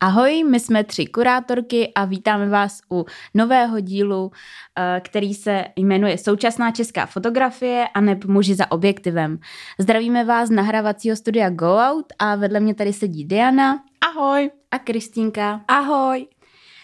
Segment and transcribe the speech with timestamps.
[0.00, 3.04] Ahoj, my jsme tři kurátorky a vítáme vás u
[3.34, 4.30] nového dílu,
[4.78, 9.38] eh, který se jmenuje Současná česká fotografie a neb muži za objektivem.
[9.78, 13.82] Zdravíme vás z nahrávacího studia Go Out a vedle mě tady sedí Diana.
[14.00, 14.50] Ahoj.
[14.70, 15.60] A Kristýnka.
[15.68, 16.26] Ahoj.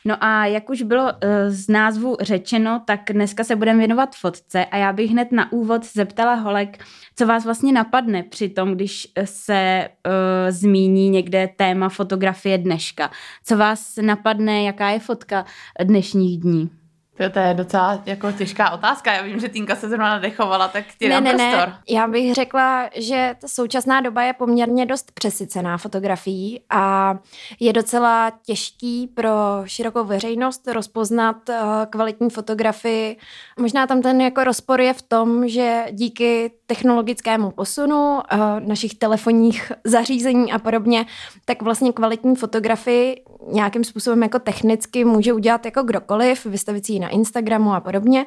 [0.06, 1.10] No a jak už bylo uh,
[1.48, 5.84] z názvu řečeno, tak dneska se budeme věnovat fotce a já bych hned na úvod
[5.84, 6.84] zeptala Holek,
[7.16, 10.12] co vás vlastně napadne při tom, když se uh,
[10.50, 13.10] zmíní někde téma fotografie dneška.
[13.44, 15.44] Co vás napadne, jaká je fotka
[15.84, 16.83] dnešních dní?
[17.16, 19.12] To, je docela jako těžká otázka.
[19.12, 21.68] Já vím, že Týnka se zrovna nadechovala, tak ti ne, ne, prostor.
[21.68, 21.78] Ne.
[21.88, 27.14] Já bych řekla, že ta současná doba je poměrně dost přesycená fotografií a
[27.60, 29.30] je docela těžký pro
[29.64, 31.54] širokou veřejnost rozpoznat uh,
[31.90, 33.16] kvalitní fotografii.
[33.58, 38.20] Možná tam ten jako rozpor je v tom, že díky technologickému posunu uh,
[38.58, 41.06] našich telefonních zařízení a podobně,
[41.44, 47.10] tak vlastně kvalitní fotografii nějakým způsobem jako technicky může udělat jako kdokoliv, vystavit si na
[47.10, 48.26] Instagramu a podobně.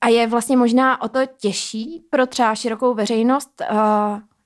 [0.00, 3.76] A je vlastně možná o to těžší pro třeba širokou veřejnost uh,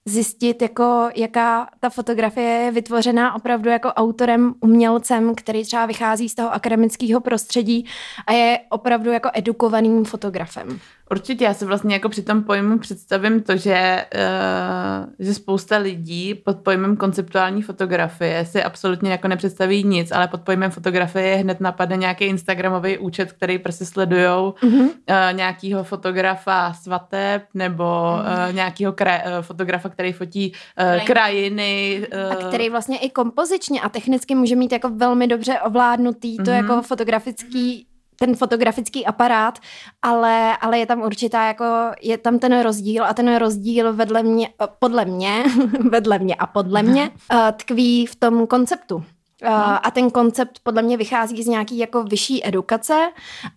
[0.04, 6.34] zjistit, jako, jaká ta fotografie je vytvořená opravdu jako autorem, umělcem, který třeba vychází z
[6.34, 7.86] toho akademického prostředí
[8.26, 10.80] a je opravdu jako edukovaným fotografem.
[11.12, 16.34] Určitě, já se vlastně jako při tom pojmu představím to, že, uh, že spousta lidí
[16.34, 21.96] pod pojmem konceptuální fotografie si absolutně jako nepředstaví nic, ale pod pojmem fotografie hned napadne
[21.96, 24.82] nějaký Instagramový účet, který prostě sledujou mm-hmm.
[24.82, 28.48] uh, nějakýho fotografa svateb nebo mm-hmm.
[28.48, 30.52] uh, nějakýho kraj, uh, fotografa, který fotí
[30.98, 32.06] uh, krajiny.
[32.14, 36.42] Uh, a který vlastně i kompozičně a technicky může mít jako velmi dobře ovládnutý to
[36.42, 36.56] mm-hmm.
[36.56, 37.86] jako fotografický
[38.22, 39.58] ten fotografický aparát,
[40.02, 41.64] ale, ale je tam určitá, jako
[42.02, 44.48] je tam ten rozdíl a ten rozdíl vedle mě,
[44.78, 45.44] podle mě,
[45.90, 49.04] vedle mě a podle mě eh, tkví v tom konceptu.
[49.42, 49.48] Uh,
[49.82, 53.08] a ten koncept podle mě vychází z nějaký jako vyšší edukace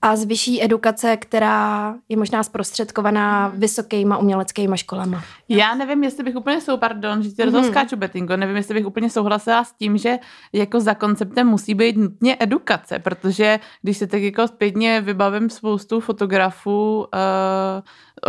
[0.01, 5.23] a z vyšší edukace, která je možná zprostředkovaná vysokýma uměleckýma školama.
[5.49, 7.69] Já nevím, jestli bych úplně sou, pardon, že tě do toho mm.
[7.69, 10.17] skáču, Betingo, nevím, jestli bych úplně souhlasila s tím, že
[10.53, 15.99] jako za konceptem musí být nutně edukace, protože když se tak jako zpětně vybavím spoustu
[15.99, 17.07] fotografů, uh,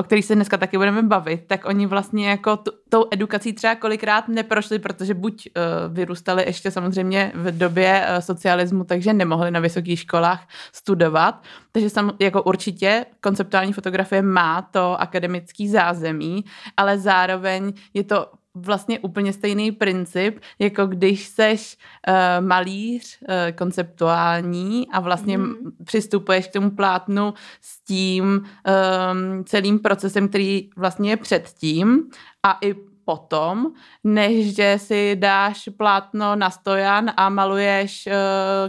[0.00, 3.74] o kterých se dneska taky budeme bavit, tak oni vlastně jako t- tou edukací třeba
[3.74, 9.60] kolikrát neprošli, protože buď uh, vyrůstali ještě samozřejmě v době uh, socialismu, takže nemohli na
[9.60, 11.42] vysokých školách studovat.
[11.72, 16.44] Takže sam, jako určitě konceptuální fotografie má to akademický zázemí,
[16.76, 21.76] ale zároveň je to vlastně úplně stejný princip, jako když seš
[22.08, 25.54] uh, malíř uh, konceptuální a vlastně mm.
[25.84, 32.10] přistupuješ k tomu plátnu s tím um, celým procesem, který vlastně je předtím
[32.42, 32.74] a i
[33.06, 33.70] potom,
[34.04, 38.12] než že si dáš plátno na stojan a maluješ uh,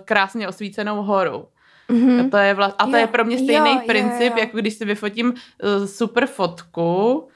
[0.06, 1.48] krásně osvícenou horu.
[1.90, 2.25] Mm-hmm.
[2.25, 4.40] A to je, vla- a to jo, je pro mě stejný jo, princip, jo, jo.
[4.40, 7.28] jako když si vyfotím uh, super fotku,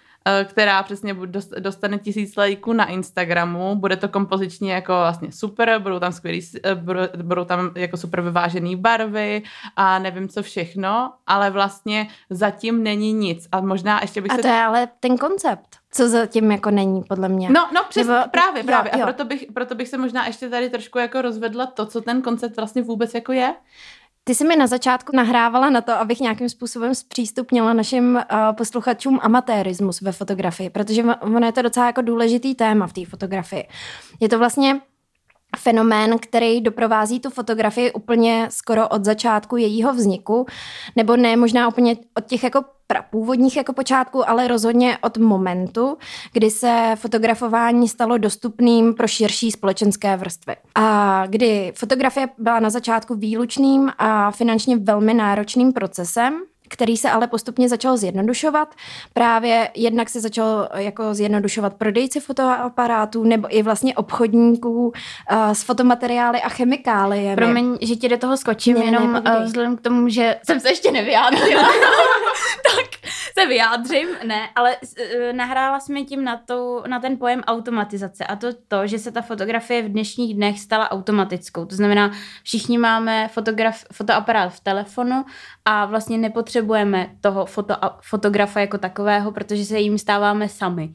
[0.44, 1.16] která přesně
[1.60, 3.76] dostane tisíc lajků na Instagramu.
[3.76, 6.76] Bude to kompozičně jako vlastně super, budou tam skvělý, eh,
[7.24, 9.44] budou tam jako super vyvážené barvy
[9.76, 13.48] a nevím co všechno, ale vlastně zatím není nic.
[13.52, 14.42] A možná ještě bych a se...
[14.42, 17.50] to je ale ten koncept co zatím jako není, podle mě.
[17.50, 18.92] No, no přes, Nebo, právě, právě.
[18.94, 19.04] Jo, jo.
[19.04, 22.22] A proto bych, proto bych se možná ještě tady trošku jako rozvedla to, co ten
[22.22, 23.54] koncept vlastně vůbec jako je.
[24.24, 28.22] Ty jsi mi na začátku nahrávala na to, abych nějakým způsobem zpřístupnila našim uh,
[28.56, 33.68] posluchačům amatérismus ve fotografii, protože ono je to docela jako důležitý téma v té fotografii.
[34.20, 34.82] Je to vlastně
[35.58, 40.46] fenomén, který doprovází tu fotografii úplně skoro od začátku jejího vzniku,
[40.96, 42.64] nebo ne možná úplně od těch jako
[43.10, 45.98] původních jako počátku, ale rozhodně od momentu,
[46.34, 50.56] kdy se fotografování stalo dostupným pro širší společenské vrstvy.
[50.76, 57.28] A kdy fotografie byla na začátku výlučným a finančně velmi náročným procesem, který se ale
[57.28, 58.76] postupně začal zjednodušovat.
[59.14, 64.92] Právě jednak se začal jako zjednodušovat prodejci fotoaparátů nebo i vlastně obchodníků uh,
[65.52, 67.36] s fotomateriály a chemikáliemi.
[67.36, 70.60] Promiň, že ti do toho skočím, ne, jenom ne, uh, vzhledem k tomu, že jsem
[70.60, 71.64] se ještě nevyjádřila.
[73.40, 78.36] se vyjádřím, ne, ale uh, nahrála jsme tím na, to, na ten pojem automatizace a
[78.36, 81.66] to to, že se ta fotografie v dnešních dnech stala automatickou.
[81.66, 82.12] To znamená,
[82.44, 85.26] všichni máme fotograf, fotoaparát v telefonu
[85.66, 90.94] a vlastně nepotřebujeme toho foto, fotografa jako takového, protože se jim stáváme sami.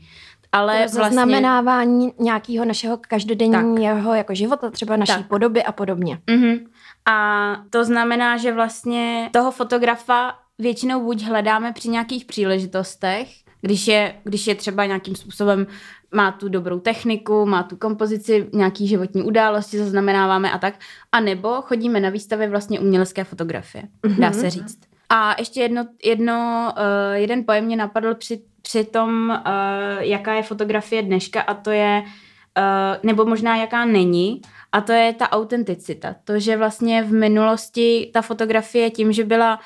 [0.53, 1.03] Ale to vlastně...
[1.03, 5.29] zaznamenávání nějakého našeho každodenního jako života, třeba naší tak.
[5.29, 6.19] podoby a podobně.
[6.27, 6.67] Uh-huh.
[7.07, 13.29] A to znamená, že vlastně toho fotografa většinou buď hledáme při nějakých příležitostech,
[13.61, 15.67] když je, když je třeba nějakým způsobem
[16.15, 20.75] má tu dobrou techniku, má tu kompozici, nějaký životní události zaznamenáváme a tak.
[21.13, 23.85] A nebo chodíme na výstavy vlastně umělecké fotografie,
[24.19, 24.79] dá se říct.
[25.09, 30.43] A ještě jedno, jedno uh, jeden pojem mě napadl při, při tom, uh, jaká je
[30.43, 34.41] fotografie dneška a to je, uh, nebo možná jaká není,
[34.73, 36.15] a to je ta autenticita.
[36.25, 39.61] To, že vlastně v minulosti ta fotografie tím, že byla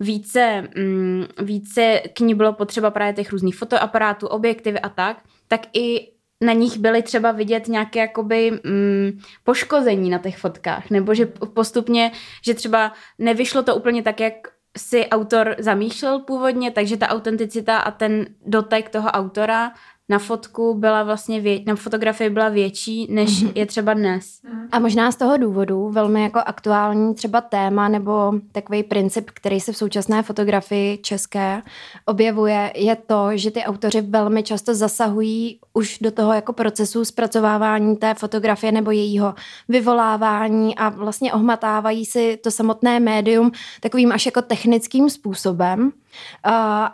[0.00, 5.60] více, mm, více k ní bylo potřeba právě těch různých fotoaparátů, objektivy a tak, tak
[5.72, 6.08] i
[6.44, 12.12] na nich byly třeba vidět nějaké jakoby mm, poškození na těch fotkách, nebo že postupně,
[12.44, 14.34] že třeba nevyšlo to úplně tak, jak
[14.78, 19.72] si autor zamýšlel původně, takže ta autenticita a ten dotek toho autora
[20.10, 23.52] na fotku byla vlastně, vě- na fotografii byla větší, než mhm.
[23.54, 24.40] je třeba dnes.
[24.72, 29.72] A možná z toho důvodu velmi jako aktuální třeba téma nebo takový princip, který se
[29.72, 31.62] v současné fotografii české
[32.04, 37.96] objevuje, je to, že ty autoři velmi často zasahují už do toho jako procesu zpracovávání
[37.96, 39.34] té fotografie nebo jejího
[39.68, 45.92] vyvolávání a vlastně ohmatávají si to samotné médium takovým až jako technickým způsobem.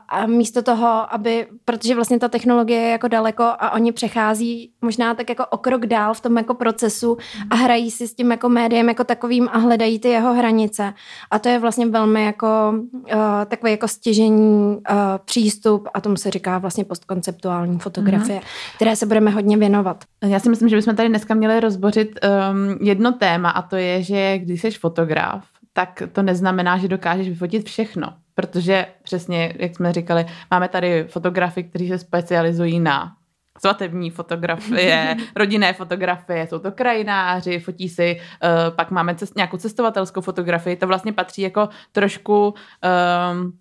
[0.08, 5.14] A místo toho, aby, protože vlastně ta technologie je jako daleko a oni přechází možná
[5.14, 7.16] tak jako o krok dál v tom jako procesu
[7.50, 10.94] a hrají si s tím jako médiem jako takovým a hledají ty jeho hranice.
[11.30, 12.46] A to je vlastně velmi jako
[12.92, 13.10] uh,
[13.46, 18.65] takový jako stěžení uh, přístup a tomu se říká vlastně postkonceptuální fotografie, mm-hmm.
[18.74, 20.04] Které se budeme hodně věnovat.
[20.24, 24.02] Já si myslím, že bychom tady dneska měli rozbořit um, jedno téma a to je,
[24.02, 28.12] že když jsi fotograf, tak to neznamená, že dokážeš vyfotit všechno.
[28.34, 33.12] Protože přesně, jak jsme říkali, máme tady fotografy, kteří se specializují na
[33.58, 40.20] svatební fotografie, rodinné fotografie, jsou to krajináři, fotí si, uh, pak máme cest, nějakou cestovatelskou
[40.20, 42.54] fotografii, to vlastně patří jako trošku
[43.32, 43.52] um,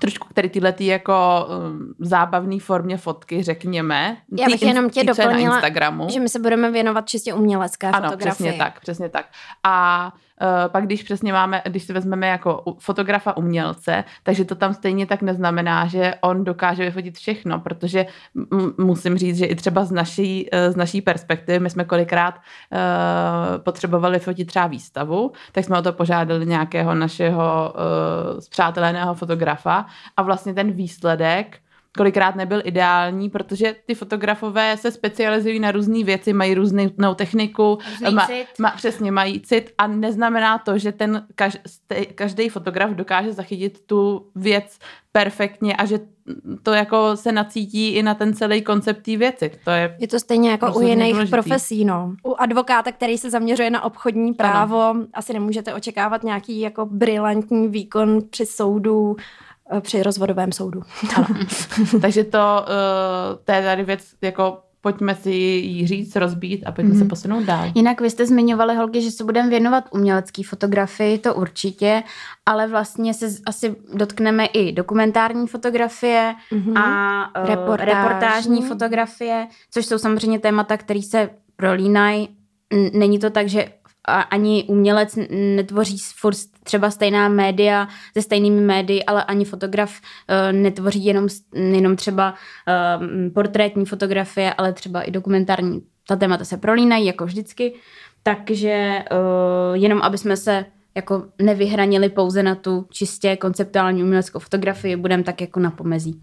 [0.00, 4.16] trošku který tyhle ty jako um, zábavné formě fotky, řekněme.
[4.38, 6.08] Já bych jenom tě doplnila, na Instagramu.
[6.10, 8.48] že my se budeme věnovat čistě umělecké ano, fotografii.
[8.48, 9.26] Ano, přesně tak, přesně tak.
[9.64, 10.12] A
[10.68, 15.22] pak když přesně máme, když si vezmeme jako fotografa umělce, takže to tam stejně tak
[15.22, 18.06] neznamená, že on dokáže vyfotit všechno, protože
[18.78, 22.78] musím říct, že i třeba z naší, uh, z naší perspektivy, my jsme kolikrát uh,
[23.62, 29.86] potřebovali fotit třeba výstavu, tak jsme o to požádali nějakého našeho uh, zpřáteleného fotografa
[30.16, 31.58] a vlastně ten výsledek
[31.96, 37.78] kolikrát nebyl ideální, protože ty fotografové se specializují na různé věci, mají různou techniku,
[38.12, 38.28] ma,
[38.58, 41.58] ma, přesně mají cit a neznamená to, že ten kaž,
[42.14, 44.78] každý fotograf dokáže zachytit tu věc
[45.12, 46.00] perfektně a že
[46.62, 49.50] to jako se nacítí i na ten celý koncept té věci.
[49.64, 51.30] To je, je to stejně jako u jiných důležitý.
[51.30, 51.84] profesí.
[51.84, 52.14] No.
[52.26, 55.06] U advokáta, který se zaměřuje na obchodní právo, ano.
[55.14, 59.16] asi nemůžete očekávat nějaký jako brilantní výkon při soudu
[59.80, 60.82] při rozvodovém soudu.
[62.00, 66.94] Takže to, uh, to je tady věc, jako pojďme si ji říct, rozbít a pojďme
[66.94, 66.98] mm-hmm.
[66.98, 67.08] se mhm.
[67.08, 67.70] posunout dál.
[67.74, 72.02] Jinak vy jste zmiňovali, holky, že se budeme věnovat umělecké fotografii, to určitě,
[72.46, 76.78] ale vlastně se asi dotkneme i dokumentární fotografie mm-hmm.
[76.78, 77.94] a uh, reportážní.
[77.94, 82.28] reportážní fotografie, což jsou samozřejmě témata, které se prolínají.
[82.92, 83.68] Není to tak, že
[84.08, 91.04] ani umělec netvoří furt třeba stejná média se stejnými médii, ale ani fotograf uh, netvoří
[91.04, 95.82] jenom, jenom třeba uh, portrétní fotografie, ale třeba i dokumentární.
[96.08, 97.74] Ta témata se prolínají jako vždycky,
[98.22, 100.64] takže uh, jenom aby jsme se
[100.94, 106.22] jako nevyhranili pouze na tu čistě konceptuální uměleckou fotografii, budeme tak jako na pomezí.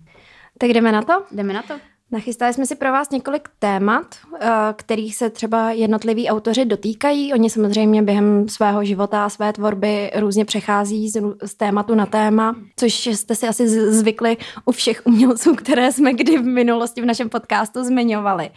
[0.58, 1.24] Tak jdeme na to?
[1.32, 1.74] Jdeme na to.
[2.12, 7.34] Nachystali jsme si pro vás několik témat, eh, kterých se třeba jednotliví autoři dotýkají.
[7.34, 12.56] Oni samozřejmě během svého života a své tvorby různě přechází z, z tématu na téma,
[12.76, 17.30] což jste si asi zvykli u všech umělců, které jsme kdy v minulosti v našem
[17.30, 18.50] podcastu zmiňovali.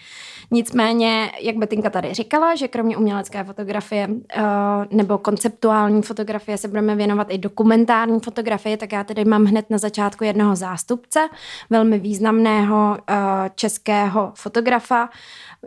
[0.52, 4.42] Nicméně, jak Betinka tady říkala, že kromě umělecké fotografie uh,
[4.90, 9.78] nebo konceptuální fotografie se budeme věnovat i dokumentární fotografii, tak já tedy mám hned na
[9.78, 11.28] začátku jednoho zástupce,
[11.71, 13.16] velmi významného uh,
[13.54, 15.09] českého fotografa.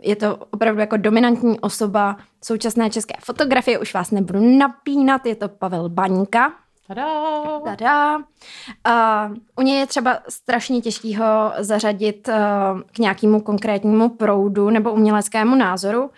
[0.02, 5.48] Je to opravdu jako dominantní osoba současné české fotografie, už vás nebudu napínat, je to
[5.48, 6.52] Pavel Baňka,
[6.88, 7.06] Tada!
[7.64, 8.16] Tada!
[8.16, 14.92] Uh, u něj je třeba strašně těžký ho zařadit uh, k nějakému konkrétnímu proudu nebo
[14.92, 16.02] uměleckému názoru.
[16.02, 16.08] Uh,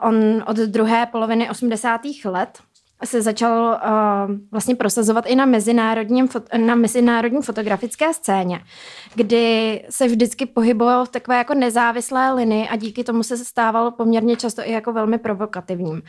[0.00, 2.00] on od druhé poloviny 80.
[2.24, 2.58] let
[3.04, 8.60] se začal uh, vlastně prosazovat i na, mezinárodním, na mezinárodní fotografické scéně,
[9.14, 14.36] kdy se vždycky pohyboval v takové jako nezávislé linii a díky tomu se stával poměrně
[14.36, 16.02] často i jako velmi provokativním.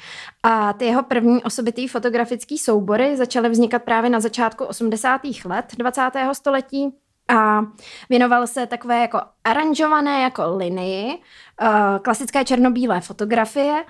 [0.44, 5.22] A ty jeho první osobitý fotografický soubory začaly vznikat právě na začátku 80.
[5.46, 6.12] let 20.
[6.34, 6.94] století
[7.30, 7.62] a
[8.10, 11.18] věnoval se takové jako aranžované jako linii,
[11.62, 11.68] uh,
[12.02, 13.84] klasické černobílé fotografie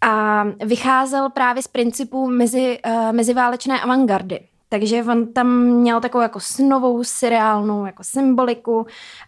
[0.00, 4.40] a vycházel právě z principů mezi, uh, meziválečné avantgardy.
[4.68, 8.86] Takže on tam měl takovou jako snovou seriálnou jako symboliku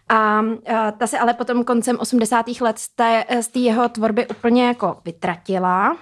[0.09, 0.39] a,
[0.75, 2.45] a ta se ale potom koncem 80.
[2.61, 5.97] let z té, z té jeho tvorby úplně jako vytratila.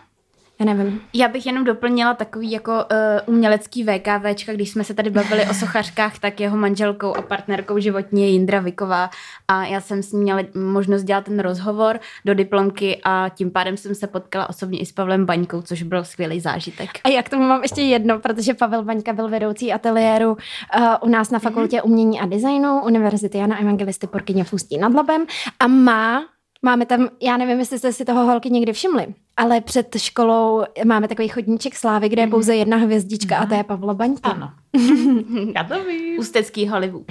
[0.59, 1.01] Já nevím.
[1.13, 5.53] Já bych jenom doplnila takový jako uh, umělecký VKVčka, když jsme se tady bavili o
[5.53, 9.09] sochařkách, tak jeho manželkou a partnerkou životní je Jindra Viková
[9.47, 13.77] a já jsem s ní měla možnost dělat ten rozhovor do diplomky a tím pádem
[13.77, 16.89] jsem se potkala osobně i s Pavlem Baňkou, což byl skvělý zážitek.
[17.03, 20.37] A jak tomu mám ještě jedno, protože Pavel Baňka byl vedoucí ateliéru uh,
[21.01, 21.85] u nás na Fakultě mm-hmm.
[21.85, 25.25] umění a designu Univerzity Jana Evangelisty Porkyně v Ústí nad Labem
[25.59, 26.34] a má
[26.65, 29.07] Máme tam, já nevím, jestli jste si toho holky někdy všimli,
[29.37, 32.59] ale před školou máme takový chodníček slávy, kde je pouze mhm.
[32.59, 33.43] jedna hvězdička mm-hmm.
[33.43, 34.29] a to je Pavla Baňka.
[34.29, 34.51] Ano.
[35.55, 36.19] Já to vím.
[36.19, 37.05] Ústecký Hollywood.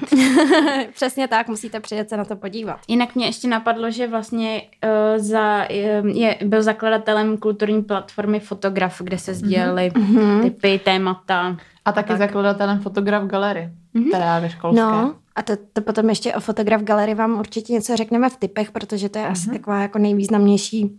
[0.95, 2.81] Přesně tak, musíte přijet se na to podívat.
[2.89, 9.19] Jinak mě ještě napadlo, že vlastně uh, za, je, byl zakladatelem kulturní platformy Fotograf, kde
[9.19, 10.43] se sdělily mm-hmm.
[10.43, 11.57] typy, témata.
[11.85, 12.19] A taky tak.
[12.19, 14.09] zakladatelem Fotograf Galery, mm-hmm.
[14.09, 14.81] která je ve školské.
[14.81, 18.73] No, a to, to potom ještě o Fotograf Galery vám určitě něco řekneme v typech,
[18.73, 19.31] protože to je mm-hmm.
[19.33, 19.59] asi mhm.
[19.59, 20.99] taková jako nejvýznamnější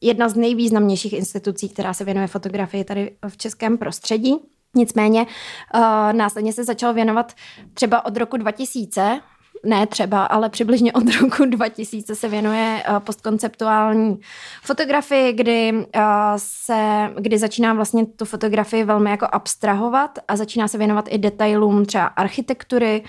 [0.00, 4.36] jedna z nejvýznamnějších institucí, která se věnuje fotografii tady v českém prostředí.
[4.74, 5.80] Nicméně uh,
[6.12, 7.32] následně se začal věnovat
[7.74, 9.20] třeba od roku 2000,
[9.64, 14.18] ne třeba, ale přibližně od roku 2000 se věnuje uh, postkonceptuální
[14.62, 16.02] fotografii, kdy, uh,
[16.36, 21.84] se, kdy začíná vlastně tu fotografii velmi jako abstrahovat a začíná se věnovat i detailům
[21.84, 23.04] třeba architektury,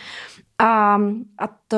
[0.59, 0.99] a,
[1.37, 1.77] a to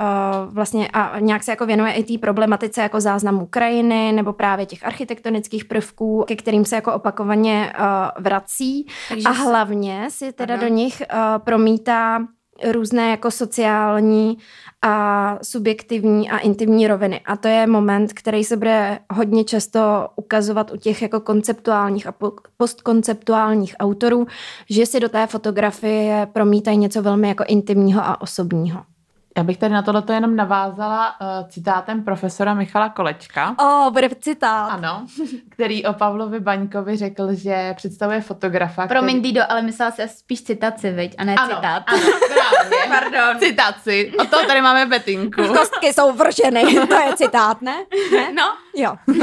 [0.00, 4.66] uh, vlastně a nějak se jako věnuje i té problematice jako záznamů krajiny nebo právě
[4.66, 7.84] těch architektonických prvků, ke kterým se jako opakovaně uh,
[8.22, 8.86] vrací.
[9.08, 10.62] Takže a hlavně si teda ano.
[10.62, 12.26] do nich uh, promítá
[12.70, 14.38] různé jako sociální
[14.82, 17.20] a subjektivní a intimní roviny.
[17.20, 22.14] A to je moment, který se bude hodně často ukazovat u těch jako konceptuálních a
[22.56, 24.26] postkonceptuálních autorů,
[24.70, 28.91] že si do té fotografie promítají něco velmi jako intimního a osobního.
[29.36, 33.54] Já bych tady na tohleto jenom navázala uh, citátem profesora Michala Kolečka.
[33.58, 34.68] O, oh, bude citát.
[34.68, 35.06] Ano,
[35.48, 38.86] který o Pavlovi Baňkovi řekl, že představuje fotografa.
[38.86, 39.32] Promiň, který...
[39.32, 41.82] Dido, ale myslela si spíš citaci, viď, a ne ano, citát.
[41.86, 42.02] Ano,
[42.34, 42.78] právě.
[42.88, 43.38] Pardon.
[43.40, 44.12] Citaci.
[44.20, 45.46] O to tady máme betinku.
[45.58, 47.76] Kostky jsou vrženy, to je citát, ne?
[48.12, 48.32] ne?
[48.32, 48.54] No.
[48.76, 48.94] Jo.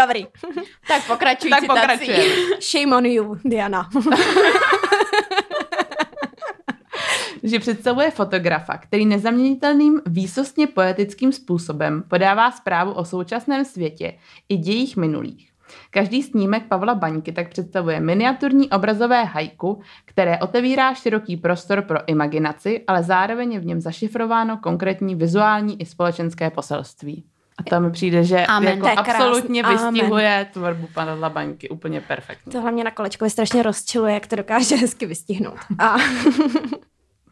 [0.00, 0.26] Dobrý.
[0.88, 2.12] Tak pokračuj tak citací.
[2.60, 3.88] Shame on you, Diana
[7.44, 14.14] že představuje fotografa, který nezaměnitelným výsostně poetickým způsobem podává zprávu o současném světě
[14.48, 15.50] i dějích minulých.
[15.90, 22.84] Každý snímek Pavla Baňky tak představuje miniaturní obrazové hajku, které otevírá široký prostor pro imaginaci,
[22.86, 27.24] ale zároveň je v něm zašifrováno konkrétní vizuální i společenské poselství.
[27.58, 28.84] A to mi přijde, že Amen.
[28.84, 29.90] jako absolutně krásný.
[29.92, 30.46] vystihuje Amen.
[30.52, 32.52] tvorbu pana Baňky úplně perfektně.
[32.52, 35.58] To hlavně na kolečkovi strašně rozčiluje, jak to dokáže hezky vystihnout.
[35.78, 35.96] A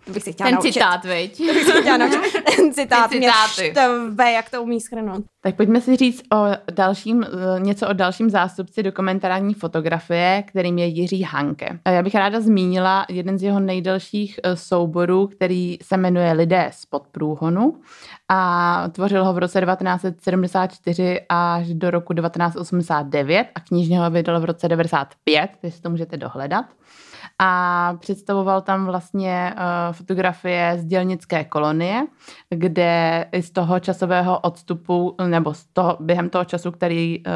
[0.04, 0.73] to bych si chtěla Ten naučit.
[0.73, 1.37] citát, veď.
[1.37, 2.21] To bych si chtěla naučit.
[2.56, 5.25] Ten citát Ty mě štve, jak to umí schrnout.
[5.42, 10.87] Tak pojďme si říct o dalším, eh, něco o dalším zástupci dokumentární fotografie, kterým je
[10.87, 11.78] Jiří Hanke.
[11.88, 16.87] Já bych ráda zmínila jeden z jeho nejdelších eh, souborů, který se jmenuje Lidé z
[16.87, 17.80] podprůhonu
[18.28, 24.44] a tvořil ho v roce 1974 až do roku 1989 a knižně ho vydal v
[24.44, 26.64] roce 1995, takže to můžete dohledat
[27.44, 32.06] a představoval tam vlastně uh, fotografie z dělnické kolonie,
[32.50, 37.32] kde z toho časového odstupu, nebo z toho, během toho času, který, uh,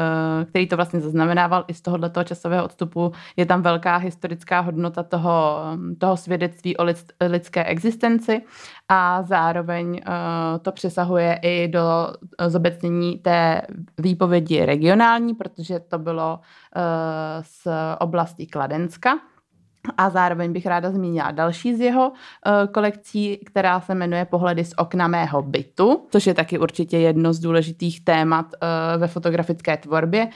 [0.49, 5.03] který to vlastně zaznamenával, i z tohohle toho časového odstupu je tam velká historická hodnota
[5.03, 5.59] toho,
[5.97, 8.41] toho svědectví o lid, lidské existenci
[8.89, 10.13] a zároveň uh,
[10.61, 12.13] to přesahuje i do
[12.47, 13.61] zobecnění té
[13.97, 16.39] výpovědi regionální, protože to bylo
[17.41, 17.67] z
[17.99, 19.17] oblasti Kladenska.
[19.97, 24.73] A zároveň bych ráda zmínila další z jeho uh, kolekcí, která se jmenuje Pohledy z
[24.77, 30.25] okna mého bytu, což je taky určitě jedno z důležitých témat uh, ve fotografické tvorbě.
[30.25, 30.29] Uh,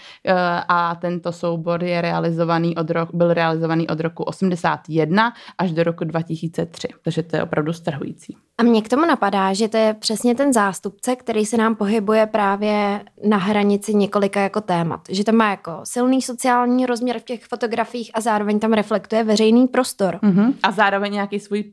[0.67, 6.03] a tento soubor je realizovaný od roku, byl realizovaný od roku 81 až do roku
[6.03, 8.38] 2003, takže to je opravdu strhující.
[8.58, 12.25] A mě k tomu napadá, že to je přesně ten zástupce, který se nám pohybuje
[12.25, 15.01] právě na hranici několika jako témat.
[15.10, 19.67] Že to má jako silný sociální rozměr v těch fotografiích a zároveň tam reflektuje veřejný
[19.67, 20.20] prostor.
[20.24, 20.53] Mm-hmm.
[20.63, 21.63] A zároveň nějaký svůj,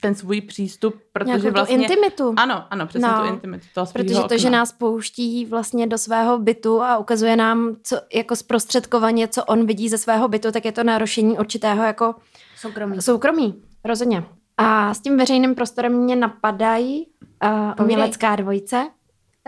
[0.00, 1.76] ten svůj přístup, protože Nějakou vlastně...
[1.76, 2.34] intimitu.
[2.36, 3.66] Ano, ano, přesně no, tu intimitu.
[3.74, 4.36] Toho protože to, okna.
[4.36, 9.66] že nás pouští vlastně do svého bytu a ukazuje nám, co jako zprostředkovaně, co on
[9.66, 12.14] vidí ze svého bytu, tak je to narušení určitého jako
[12.56, 13.02] soukromí.
[13.02, 14.24] Soukromí, rozhodně.
[14.56, 17.06] A s tím veřejným prostorem mě napadají
[17.44, 18.76] uh, umělecká dvojice,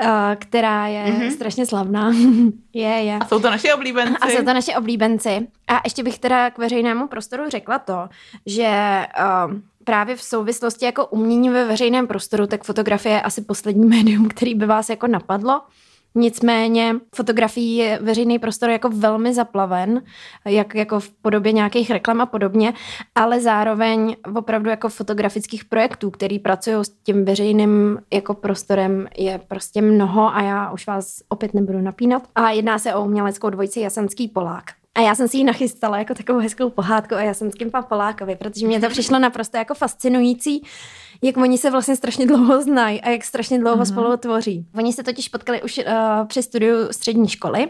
[0.02, 1.30] uh, která je mm-hmm.
[1.30, 2.12] strašně slavná.
[2.72, 3.18] je, je.
[3.20, 4.16] A jsou to naši oblíbenci.
[4.20, 5.48] A jsou to naši oblíbenci.
[5.68, 8.08] A ještě bych teda k veřejnému prostoru řekla to,
[8.46, 9.06] že
[9.48, 14.28] uh, právě v souvislosti jako umění ve veřejném prostoru, tak fotografie je asi poslední médium,
[14.28, 15.60] který by vás jako napadlo.
[16.18, 20.02] Nicméně fotografií je veřejný prostor jako velmi zaplaven,
[20.44, 22.74] jak jako v podobě nějakých reklam a podobně,
[23.14, 29.82] ale zároveň opravdu jako fotografických projektů, který pracují s tím veřejným jako prostorem je prostě
[29.82, 32.22] mnoho a já už vás opět nebudu napínat.
[32.34, 34.64] A jedná se o uměleckou dvojici Jasenský Polák.
[34.94, 38.80] A já jsem si ji nachystala jako takovou hezkou pohádku o Jasenském Polákovi, protože mě
[38.80, 40.62] to přišlo naprosto jako fascinující,
[41.22, 43.92] jak oni se vlastně strašně dlouho znají a jak strašně dlouho mm-hmm.
[43.92, 44.66] spolu tvoří.
[44.74, 45.84] Oni se totiž potkali už uh,
[46.26, 47.68] při studiu střední školy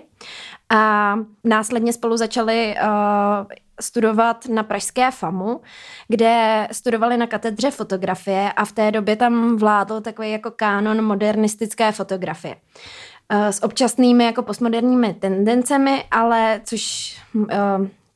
[0.71, 1.15] a
[1.45, 3.47] následně spolu začali uh,
[3.81, 5.61] studovat na Pražské FAMu,
[6.09, 11.93] kde studovali na katedře fotografie a v té době tam vládl takový jako kánon modernistické
[11.93, 12.57] fotografie.
[13.33, 17.17] Uh, s občasnými jako postmoderními tendencemi, ale což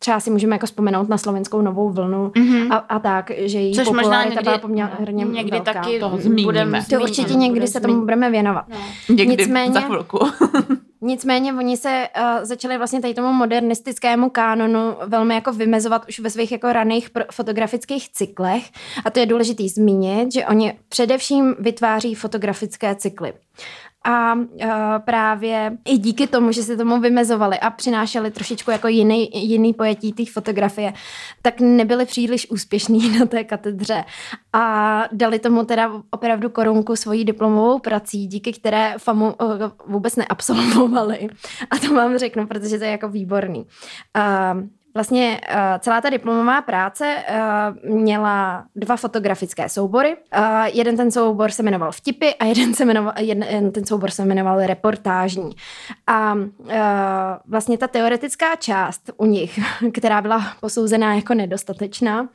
[0.02, 2.66] třeba si můžeme jako vzpomenout na slovenskou novou vlnu mm-hmm.
[2.70, 5.72] a, a tak, že její Což možná někdy, byla poměrně někdy velká.
[5.72, 6.84] taky toho zmíníme.
[6.90, 8.64] To určitě někdy se tomu budeme věnovat.
[8.68, 8.76] No.
[9.08, 10.18] Někdy Nicméně, za chvilku.
[11.00, 16.30] Nicméně oni se uh, začali vlastně tady tomu modernistickému kánonu velmi jako vymezovat už ve
[16.30, 18.70] svých jako raných fotografických cyklech
[19.04, 23.32] a to je důležitý zmínit, že oni především vytváří fotografické cykly
[24.04, 24.44] a uh,
[25.04, 30.12] právě i díky tomu, že se tomu vymezovali a přinášeli trošičku jako jiný, jiný pojetí
[30.12, 30.92] té fotografie,
[31.42, 34.04] tak nebyli příliš úspěšní na té katedře
[34.52, 39.52] a dali tomu teda opravdu korunku svojí diplomovou prací, díky které FAMu uh,
[39.86, 41.28] vůbec neabsolvovali.
[41.70, 43.66] A to vám řeknu, protože to je jako výborný.
[44.16, 44.62] Uh,
[44.94, 50.16] Vlastně uh, celá ta diplomová práce uh, měla dva fotografické soubory.
[50.16, 54.24] Uh, jeden ten soubor se jmenoval Vtipy a jeden, se jmenoval, jeden ten soubor se
[54.24, 55.50] jmenoval Reportážní.
[56.06, 56.34] A
[57.46, 59.60] vlastně ta teoretická část u nich,
[59.92, 62.28] která byla posouzená jako nedostatečná,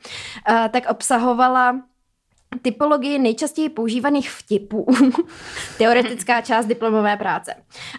[0.70, 1.80] tak obsahovala
[2.62, 4.86] typologii nejčastěji používaných vtipů,
[5.78, 7.54] teoretická část diplomové práce.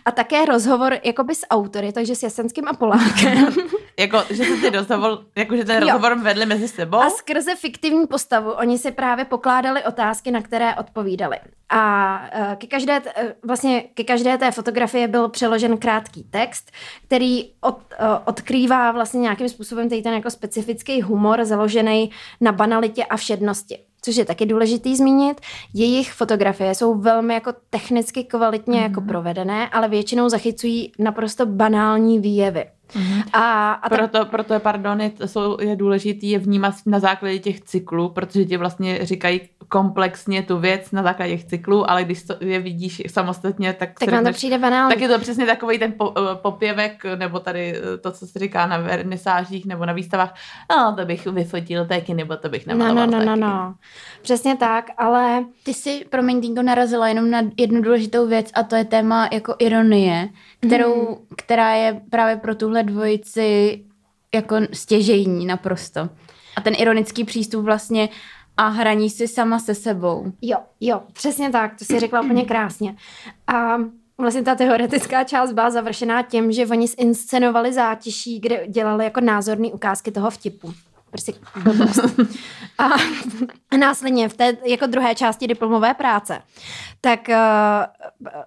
[0.05, 3.47] A také rozhovor jakoby s autory, takže s Jasenským a Polákem.
[3.99, 5.88] jako, že se ty rozhovor, jako, že ten jo.
[5.88, 6.97] rozhovor vedli mezi sebou?
[6.97, 11.38] A skrze fiktivní postavu oni si právě pokládali otázky, na které odpovídali.
[11.69, 16.71] A e, ke každé, e, vlastně ke každé té fotografie byl přeložen krátký text,
[17.05, 23.05] který od, e, odkrývá vlastně nějakým způsobem tady ten jako specifický humor založený na banalitě
[23.05, 25.41] a všednosti což je taky důležitý zmínit.
[25.73, 28.83] Jejich fotografie jsou velmi jako technicky kvalitně mm-hmm.
[28.83, 32.65] jako provedené, ale většinou zachycují naprosto banální výjevy.
[32.93, 33.23] Mm-hmm.
[33.34, 34.30] A, a proto, tak...
[34.30, 39.06] proto, pardon, je, jsou, je důležitý je vnímat na základě těch cyklů, protože ti vlastně
[39.06, 43.99] říkají komplexně tu věc na základě těch cyklů, ale když to je vidíš samostatně, tak...
[43.99, 44.93] Tak vám to přijde banální.
[44.93, 48.39] Tak je to přesně takový ten po, eh, popěvek, nebo tady eh, to, co se
[48.39, 50.36] říká na vernisážích nebo na výstavách,
[50.71, 53.75] no, to bych vyfotil taky, nebo to bych nemaloval no, no, no, no, no.
[54.21, 55.45] Přesně tak, ale...
[55.63, 59.56] Ty si, promiň, Tinko, narazila jenom na jednu důležitou věc a to je téma jako
[59.60, 60.30] ironie,
[60.67, 61.36] kterou, mm.
[61.38, 63.82] která je právě pro tuhle dvojici
[64.36, 66.10] jako stěžejní naprosto.
[66.56, 68.10] A ten ironický přístup vlastně
[68.58, 70.32] a hraní si sama se sebou.
[70.42, 72.96] Jo, jo, přesně tak, to si řekla úplně krásně.
[73.48, 73.78] A
[74.18, 79.68] vlastně ta teoretická část byla završená tím, že oni zinscenovali zátiší, kde dělali jako názorné
[79.68, 80.74] ukázky toho vtipu
[81.10, 82.00] prostě blbost.
[82.78, 82.88] A
[83.78, 86.41] následně v té jako druhé části diplomové práce,
[87.02, 87.36] tak uh,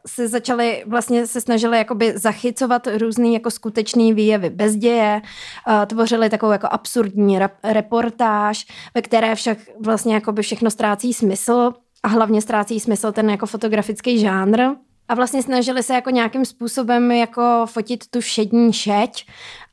[0.07, 5.23] se začali, vlastně se snažili jakoby zachycovat různý jako skutečný výjevy bezděje,
[5.69, 11.73] uh, tvořili takovou jako absurdní rap, reportáž, ve které však vlastně jakoby všechno ztrácí smysl
[12.03, 14.61] a hlavně ztrácí smysl ten jako fotografický žánr.
[15.09, 19.27] A vlastně snažili se jako nějakým způsobem jako fotit tu všední šeť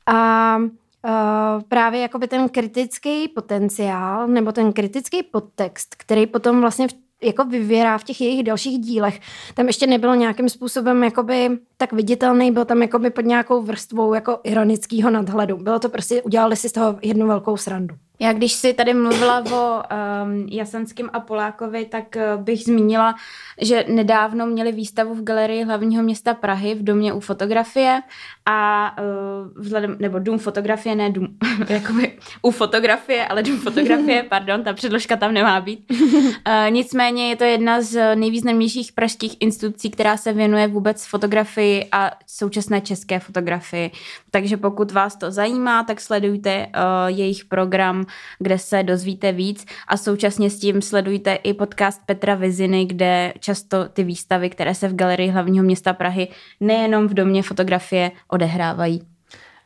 [0.06, 0.56] a
[1.04, 7.44] Uh, právě jakoby ten kritický potenciál nebo ten kritický podtext, který potom vlastně v, jako
[7.44, 9.20] vyvěrá v těch jejich dalších dílech,
[9.54, 14.38] tam ještě nebyl nějakým způsobem jakoby tak viditelný, byl tam jakoby pod nějakou vrstvou jako
[14.44, 15.56] ironického nadhledu.
[15.56, 17.94] Bylo to prostě, udělali si z toho jednu velkou srandu.
[18.22, 19.82] Já když si tady mluvila o
[20.24, 23.14] um, Jasanském a Polákovi, tak uh, bych zmínila,
[23.60, 28.00] že nedávno měli výstavu v galerii hlavního města Prahy v domě u fotografie
[28.46, 31.28] a uh, vzhledem, nebo dům fotografie, ne dům,
[31.68, 35.84] jakoby u fotografie, ale dům fotografie, pardon, ta předložka tam nemá být.
[35.90, 42.10] Uh, nicméně je to jedna z nejvýznamnějších pražských institucí, která se věnuje vůbec fotografii a
[42.26, 43.90] současné české fotografii.
[44.30, 46.72] Takže pokud vás to zajímá, tak sledujte uh,
[47.06, 48.04] jejich program
[48.38, 53.88] kde se dozvíte víc a současně s tím sledujte i podcast Petra Viziny, kde často
[53.88, 56.28] ty výstavy, které se v Galerii hlavního města Prahy
[56.60, 59.02] nejenom v domě fotografie odehrávají.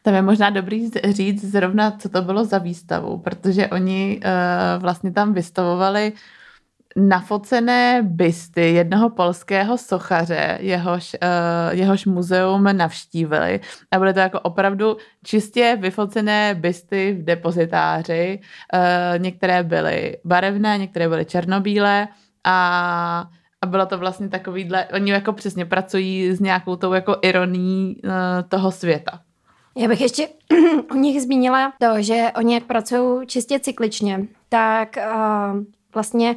[0.02, 5.12] Tam je možná dobrý říct zrovna, co to bylo za výstavu, protože oni uh, vlastně
[5.12, 6.12] tam vystavovali
[6.96, 13.60] nafocené bysty jednoho polského sochaře, jehož, uh, jehož muzeum navštívili.
[13.90, 18.40] A byly to jako opravdu čistě vyfocené bysty v depozitáři.
[18.74, 22.08] Uh, některé byly barevné, některé byly černobílé
[22.44, 23.24] a
[23.62, 28.10] a bylo to vlastně takovýhle, oni jako přesně pracují s nějakou tou jako ironií uh,
[28.48, 29.20] toho světa.
[29.76, 30.28] Já bych ještě
[30.90, 35.60] o nich zmínila to, že oni jak pracují čistě cykličně, tak uh,
[35.94, 36.36] vlastně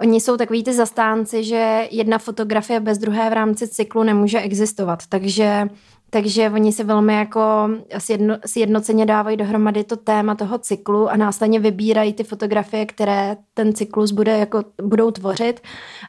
[0.00, 5.06] Oni jsou takový ty zastánci, že jedna fotografie bez druhé v rámci cyklu nemůže existovat,
[5.08, 5.68] takže
[6.10, 11.60] takže oni si velmi jako sjedno, sjednoceně dávají dohromady to téma toho cyklu a následně
[11.60, 15.60] vybírají ty fotografie, které ten cyklus bude jako, budou tvořit.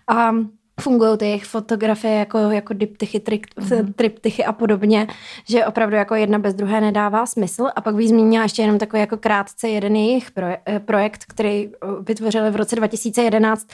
[0.08, 0.32] A
[0.82, 3.94] fungují ty jejich fotografie jako, jako diptychy, trik, mm-hmm.
[3.94, 5.08] triptychy a podobně,
[5.50, 7.68] že opravdu jako jedna bez druhé nedává smysl.
[7.76, 11.88] A pak bych zmínila ještě jenom takový jako krátce jeden jejich eh, projekt, který eh,
[12.02, 13.68] vytvořili v roce 2011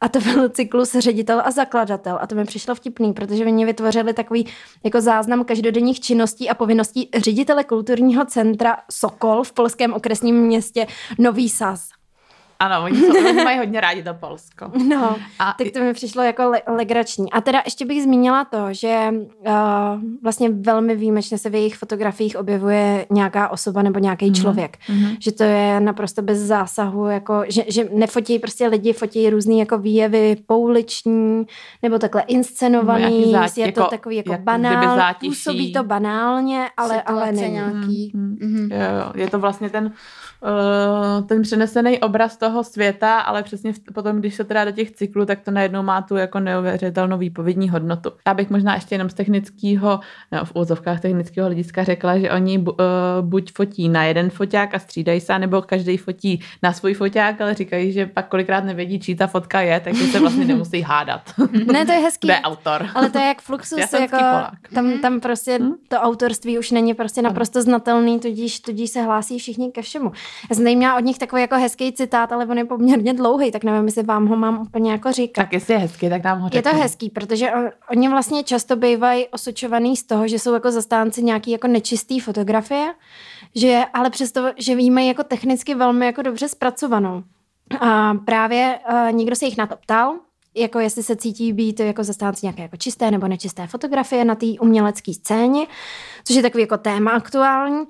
[0.00, 2.18] a to byl cyklus ředitel a zakladatel.
[2.20, 4.46] A to mi přišlo vtipný, protože oni vytvořili takový
[4.84, 10.86] jako záznam každodenních činností a povinností ředitele kulturního centra Sokol v polském okresním městě
[11.18, 12.03] Nový Saz.
[12.58, 14.70] Ano, oni, jsou, oni mají hodně rádi to Polsko.
[14.88, 17.32] No, a tak to mi přišlo jako le- legrační.
[17.32, 19.52] A teda ještě bych zmínila to, že uh,
[20.22, 24.40] vlastně velmi výjimečně se v jejich fotografiích objevuje nějaká osoba nebo nějaký mm-hmm.
[24.40, 24.78] člověk.
[24.88, 25.16] Mm-hmm.
[25.20, 29.78] Že to je naprosto bez zásahu, jako, že, že nefotí prostě lidi, fotí různý jako
[29.78, 31.46] výjevy pouliční
[31.82, 33.24] nebo takhle inscenovaný.
[33.26, 37.52] No, zátě, je to jako, takový jako jak banál, působí to banálně, ale, ale není.
[37.52, 38.12] Nějaký.
[38.14, 38.38] Mm-hmm.
[38.38, 38.74] Mm-hmm.
[38.74, 39.12] Jo, jo.
[39.14, 39.92] Je to vlastně ten
[41.26, 45.26] ten přenesený obraz toho světa, ale přesně v, potom, když se teda do těch cyklů,
[45.26, 48.12] tak to najednou má tu jako neuvěřitelnou výpovědní hodnotu.
[48.26, 50.00] Já bych možná ještě jenom z technického,
[50.32, 52.78] no, v úzovkách technického hlediska řekla, že oni bu, uh,
[53.20, 57.54] buď fotí na jeden foťák a střídají se, nebo každý fotí na svůj foťák, ale
[57.54, 61.20] říkají, že pak kolikrát nevědí, čí ta fotka je, takže se vlastně nemusí hádat.
[61.72, 62.26] Ne, to je hezký.
[62.26, 62.86] Kdo je autor.
[62.94, 64.16] Ale to je jak Fluxus, jako,
[64.74, 64.98] tam, mhm.
[64.98, 65.74] tam prostě hmm?
[65.88, 70.12] to autorství už není prostě naprosto znatelný, tudíž, tudíž se hlásí všichni ke všemu.
[70.50, 73.50] Já jsem tady měla od nich takový jako hezký citát, ale on je poměrně dlouhý,
[73.50, 75.42] tak nevím, jestli vám ho mám úplně jako říkat.
[75.42, 76.70] Tak jestli je hezký, tak nám ho řekne.
[76.70, 77.52] Je to hezký, protože
[77.90, 82.94] oni vlastně často bývají osočovaný z toho, že jsou jako zastánci nějaký jako nečistý fotografie,
[83.54, 87.22] že ale přesto, že víme jako technicky velmi jako dobře zpracovanou.
[87.80, 90.14] A právě uh, někdo se jich na to ptal,
[90.56, 94.46] jako jestli se cítí být jako zastánci nějaké jako čisté nebo nečisté fotografie na té
[94.60, 95.66] umělecké scéně,
[96.24, 97.84] což je takový jako téma aktuální.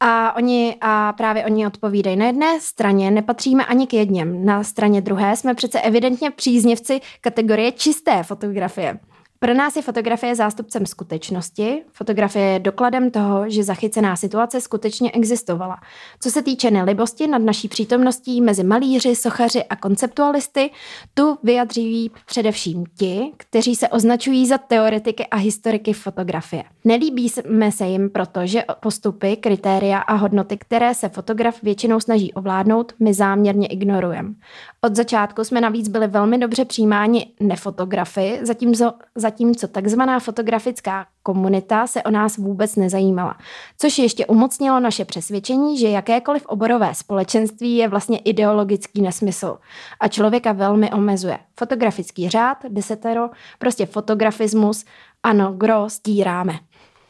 [0.00, 2.16] A oni a právě oni odpovídají.
[2.16, 7.72] Na jedné straně nepatříme ani k jedněm, na straně druhé jsme přece evidentně příznivci kategorie
[7.72, 8.98] čisté fotografie.
[9.42, 11.82] Pro nás je fotografie zástupcem skutečnosti.
[11.92, 15.76] Fotografie je dokladem toho, že zachycená situace skutečně existovala.
[16.20, 20.70] Co se týče nelibosti nad naší přítomností mezi malíři, sochaři a konceptualisty,
[21.14, 26.64] tu vyjadřují především ti, kteří se označují za teoretiky a historiky fotografie.
[26.84, 32.92] Nelíbíme se jim proto, že postupy, kritéria a hodnoty, které se fotograf většinou snaží ovládnout,
[32.98, 34.34] my záměrně ignorujeme.
[34.80, 38.92] Od začátku jsme navíc byli velmi dobře přijímáni nefotografy, zatímco,
[39.30, 43.36] zatímco takzvaná fotografická komunita se o nás vůbec nezajímala.
[43.78, 49.58] Což ještě umocnilo naše přesvědčení, že jakékoliv oborové společenství je vlastně ideologický nesmysl
[50.00, 51.38] a člověka velmi omezuje.
[51.58, 54.84] Fotografický řád, desetero, prostě fotografismus,
[55.22, 56.52] ano, gro, stíráme.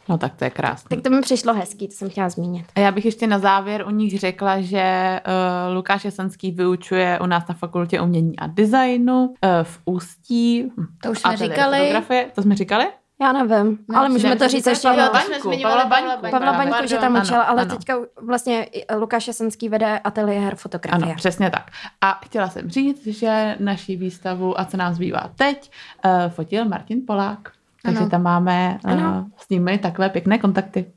[0.08, 0.96] No tak to je krásné.
[0.96, 2.66] Tak to mi přišlo hezký, to jsem chtěla zmínit.
[2.74, 7.26] A já bych ještě na závěr u nich řekla, že uh, Lukáš Jesenský vyučuje u
[7.26, 10.72] nás na fakultě umění a designu uh, v Ústí.
[11.02, 11.78] To už jsme říkali.
[11.78, 12.30] Fotografie.
[12.34, 12.86] To jsme říkali?
[13.22, 14.88] Já nevím, no, ale můžeme to říct ještě.
[14.88, 17.76] Pavla Baňku, Pavla Baňku, Pavla Baňku, že tam učila, ale ano.
[17.76, 17.94] teďka
[18.26, 21.04] vlastně Lukáš Jesenský vede ateliér fotografie.
[21.04, 21.70] Ano, přesně tak.
[22.00, 25.70] A chtěla jsem říct, že naší výstavu A co nám zbývá teď
[26.04, 27.52] uh, fotil Martin Polák.
[27.82, 28.10] Takže ano.
[28.10, 30.92] tam máme uh, s nimi takové pěkné kontakty.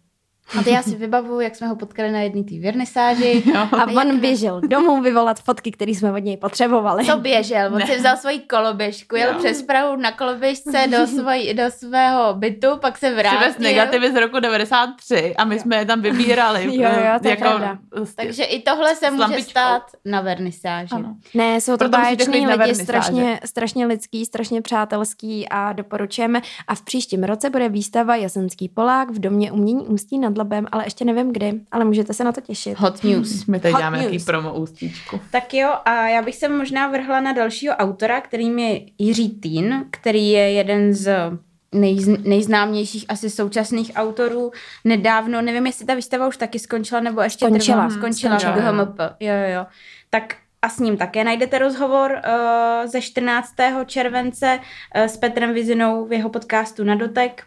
[0.60, 3.43] A to já si vybavuju, jak jsme ho potkali na jedné té vernisáži.
[3.53, 4.15] A on jak...
[4.15, 7.06] běžel domů vyvolat fotky, které jsme od něj potřebovali.
[7.06, 7.67] Co běžel?
[7.73, 7.88] On ne.
[7.88, 9.39] si vzal svoji koloběžku, jel jo.
[9.39, 13.39] přes Prahu na koloběžce do, svoj, do svého bytu, pak se vrátil.
[13.39, 15.62] Přivez negativy z roku 93 a my jo.
[15.62, 16.63] jsme je tam vybírali.
[16.75, 20.95] jo, jo, to jako, je prostě Takže i tohle se může stát na vernisáži.
[20.95, 21.15] Ano.
[21.34, 26.41] Ne, jsou to báječní lidi, strašně, strašně lidský, strašně přátelský a doporučujeme.
[26.67, 30.65] A v příštím roce bude výstava Jasenský Polák v Domě umění Ústí nad nad Labem,
[30.72, 32.80] ale ještě nevím kdy, ale můžete se na to těšit.
[32.80, 33.46] Hot news.
[33.48, 35.19] My tady Hot děláme promo ústíčku.
[35.32, 39.86] Tak jo, a já bych se možná vrhla na dalšího autora, kterým je Jiří Týn,
[39.91, 41.32] který je jeden z
[41.74, 44.52] nejz, nejznámějších asi současných autorů.
[44.86, 47.78] Nedávno, nevím, jestli ta výstava už taky skončila, nebo ještě Skončila.
[47.78, 47.89] trvá.
[47.89, 48.72] Skončila, Skončila.
[48.72, 49.00] v GHMP.
[49.19, 49.65] Jo, jo, jo.
[50.10, 53.54] Tak a s ním také najdete rozhovor uh, ze 14.
[53.86, 54.60] července
[54.96, 57.43] uh, s Petrem Vizinou v jeho podcastu Na dotek.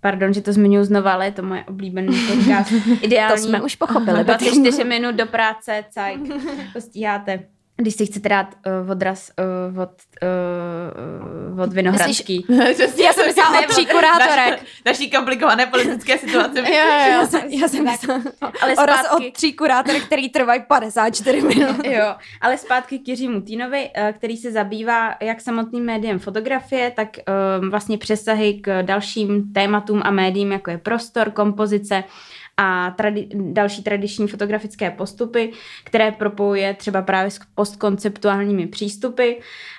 [0.00, 2.72] Pardon, že to zmiňuji znova, ale je to moje oblíbený podcast.
[3.00, 3.36] Ideální.
[3.36, 4.24] To jsme už pochopili.
[4.24, 6.20] 24 minut do práce, cajk,
[6.72, 7.44] to stíháte.
[7.80, 9.30] Když si chcete dát uh, odraz
[9.72, 9.90] uh, od,
[11.54, 12.46] uh, od Vinohradský.
[13.04, 14.50] Já jsem myslela od tří kurátorek.
[14.50, 16.60] Naši, naší komplikované politické situace.
[16.70, 18.20] Jo, jo, já jsem, já jsem myslela.
[18.62, 21.86] Ale zpátky- od tří kurátorek, který trvají 54 minut.
[21.86, 27.08] Jo, ale zpátky k Jiřímu Týnovi, který se zabývá jak samotným médiem fotografie, tak
[27.60, 32.04] um, vlastně přesahy k dalším tématům a médiím, jako je prostor, kompozice
[32.56, 35.52] a tradi- další tradiční fotografické postupy,
[35.84, 39.32] které propojuje třeba právě s postkonceptuálními přístupy.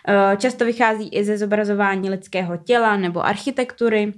[0.08, 4.14] Eh, Často vychází i ze zobrazování lidského těla nebo architektury,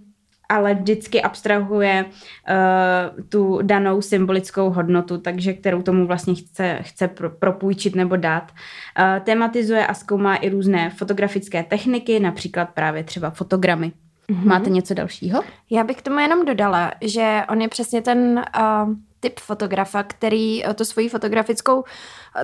[0.49, 7.29] ale vždycky abstrahuje uh, tu danou symbolickou hodnotu, takže kterou tomu vlastně chce, chce pro,
[7.29, 8.51] propůjčit nebo dát.
[8.51, 13.91] Uh, tematizuje a zkoumá i různé fotografické techniky, například právě třeba fotogramy.
[14.29, 14.47] Mm-hmm.
[14.47, 15.41] Máte něco dalšího?
[15.69, 20.65] Já bych k tomu jenom dodala, že on je přesně ten uh, typ fotografa, který
[20.65, 21.83] uh, tu svoji fotografickou uh,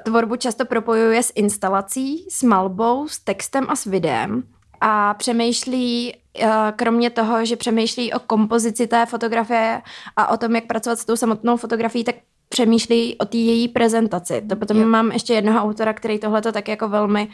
[0.04, 4.44] tvorbu často propojuje s instalací, s malbou, s textem a s videem
[4.82, 6.14] a přemýšlí,
[6.76, 9.82] kromě toho, že přemýšlí o kompozici té fotografie
[10.16, 12.16] a o tom, jak pracovat s tou samotnou fotografií, tak
[12.50, 14.42] přemýšlí o té její prezentaci.
[14.50, 14.84] To potom Jo.
[14.84, 14.90] jo.
[14.90, 17.30] mám ještě jednoho autora, který tohle to tak jako velmi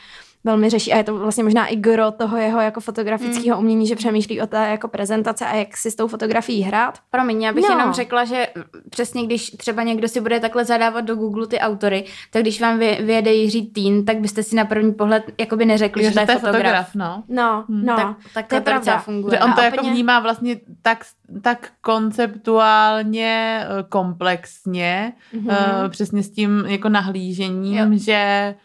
[0.45, 3.95] velmi řeší a je to vlastně možná i gro toho jeho jako fotografického umění, že
[3.95, 6.99] přemýšlí o té jako prezentace a jak si s tou fotografií hrát.
[7.11, 7.69] Promiň, já bych no.
[7.69, 7.75] No.
[7.79, 8.47] jenom řekla, že
[8.89, 12.79] přesně když třeba někdo si bude takhle zadávat do Google ty autory, tak když vám
[12.79, 16.31] vy, vyjede Jiří Týn, tak byste si na první pohled jakoby neřekli, Jo, že to
[16.31, 16.95] je fotograf.
[16.95, 17.23] no.
[17.29, 17.95] No, no.
[17.95, 18.97] Tak, tak to je pravda.
[18.99, 19.31] funguje.
[19.37, 21.05] Že on to A jako úplně- vnímá vlastně tak,
[21.41, 25.47] tak konceptuálně, eh, komplexně, Mhm.
[25.47, 25.89] mm-hmm.
[25.89, 27.99] přesně s tím jako nahlížením, Jo.
[27.99, 28.55] že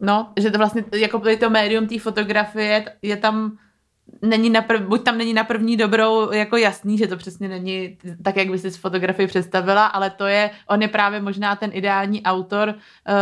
[0.00, 3.58] no, že to vlastně jako to médium té fotografie je tam
[4.22, 7.98] není na prv, buď tam není na první dobrou jako jasný, že to přesně není
[8.22, 12.22] tak, jak by si fotografii představila, ale to je, on je právě možná ten ideální
[12.22, 13.14] autor, eh,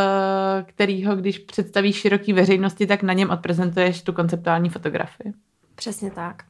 [0.63, 5.33] kterýho, když představíš široký veřejnosti, tak na něm odprezentuješ tu konceptuální fotografii.
[5.75, 6.43] Přesně tak.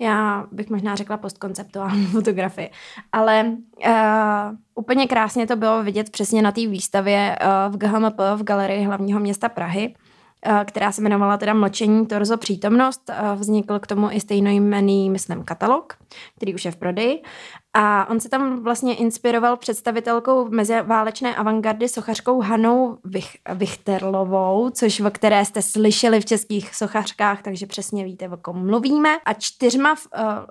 [0.00, 2.70] Já bych možná řekla postkonceptuální fotografii,
[3.12, 3.52] ale
[3.86, 3.94] uh,
[4.74, 9.20] úplně krásně to bylo vidět přesně na té výstavě uh, v GHMP v Galerii hlavního
[9.20, 9.94] města Prahy,
[10.64, 13.10] která se jmenovala teda Mlčení, torzo, přítomnost.
[13.10, 15.94] Uh, vznikl k tomu i stejnojmenný, myslím, katalog,
[16.36, 17.22] který už je v prodeji.
[17.74, 25.10] A on se tam vlastně inspiroval představitelkou meziválečné avantgardy sochařkou Hanou Vich- Vichterlovou, což o
[25.10, 29.18] které jste slyšeli v českých sochařkách, takže přesně víte, o kom mluvíme.
[29.24, 29.96] A čtyřma uh,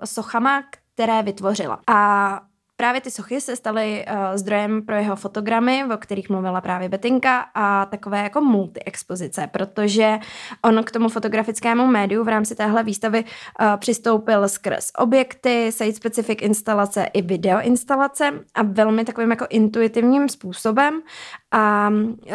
[0.04, 0.62] sochama,
[0.94, 1.78] které vytvořila.
[1.86, 2.40] A
[2.80, 7.46] Právě ty sochy se staly uh, zdrojem pro jeho fotogramy, o kterých mluvila právě Betinka,
[7.54, 10.18] a takové jako multi-expozice, protože
[10.64, 17.04] on k tomu fotografickému médiu v rámci téhle výstavy uh, přistoupil skrz objekty, site-specific instalace
[17.12, 21.02] i video instalace a velmi takovým jako intuitivním způsobem
[21.50, 22.34] a uh,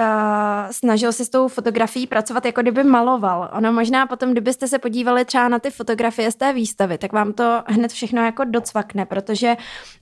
[0.71, 3.49] snažil se s tou fotografií pracovat, jako kdyby maloval.
[3.53, 7.33] Ono možná potom, kdybyste se podívali třeba na ty fotografie z té výstavy, tak vám
[7.33, 9.57] to hned všechno jako docvakne, protože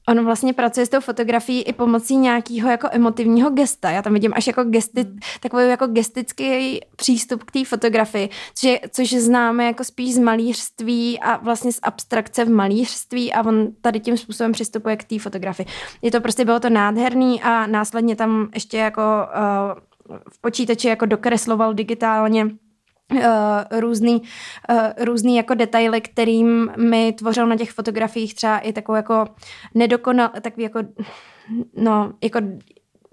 [0.07, 3.91] on vlastně pracuje s tou fotografií i pomocí nějakého jako emotivního gesta.
[3.91, 5.05] Já tam vidím až jako gesty,
[5.39, 11.19] takový jako gestický přístup k té fotografii, což, je, což známe jako spíš z malířství
[11.19, 15.65] a vlastně z abstrakce v malířství a on tady tím způsobem přistupuje k té fotografii.
[16.01, 21.05] Je to prostě, bylo to nádherný a následně tam ještě jako uh, v počítači jako
[21.05, 22.47] dokresloval digitálně
[23.11, 23.19] uh,
[23.79, 24.21] různý,
[24.69, 29.25] uh, různý jako detaily, kterým mi tvořil na těch fotografiích třeba i takovou jako
[29.75, 30.79] nedokonal, takový jako,
[31.77, 32.39] no, jako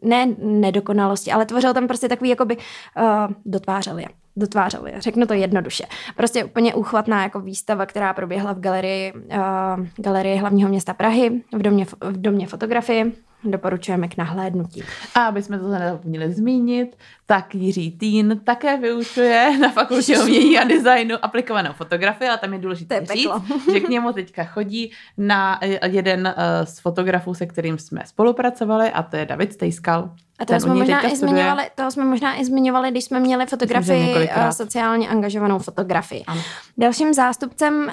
[0.02, 4.06] ne nedokonalosti, ale tvořil tam prostě takový, jakoby, uh, dotvářel je.
[4.36, 5.84] Dotvářel je, řeknu to jednoduše.
[6.16, 11.62] Prostě úplně úchvatná jako výstava, která proběhla v galerii, uh, galerii hlavního města Prahy, v
[11.62, 13.12] domě, v domě fotografii.
[13.44, 14.82] Doporučujeme k nahlédnutí.
[15.14, 20.64] A aby jsme to nezapomněli zmínit, tak Jiří Týn také vyučuje na fakultě umění a
[20.64, 24.92] designu aplikovanou fotografii, ale tam je důležité To je říct, že k němu teďka chodí
[25.18, 30.14] na jeden eh, z fotografů, se kterým jsme spolupracovali a to je David Stejskal.
[30.40, 34.18] A toho jsme, možná i zmiňovali, toho jsme možná i zmiňovali, když jsme měli fotografii,
[34.18, 36.24] Myslím, sociálně angažovanou fotografii.
[36.26, 36.40] Ano.
[36.78, 37.92] Dalším zástupcem,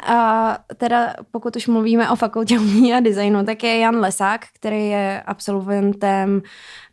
[0.77, 5.21] teda pokud už mluvíme o fakultě umění a designu, tak je Jan Lesák, který je
[5.25, 6.41] absolventem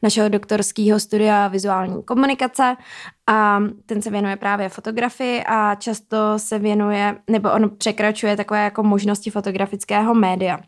[0.03, 2.77] našeho doktorského studia vizuální komunikace
[3.27, 8.83] a ten se věnuje právě fotografii a často se věnuje, nebo on překračuje takové jako
[8.83, 10.59] možnosti fotografického média.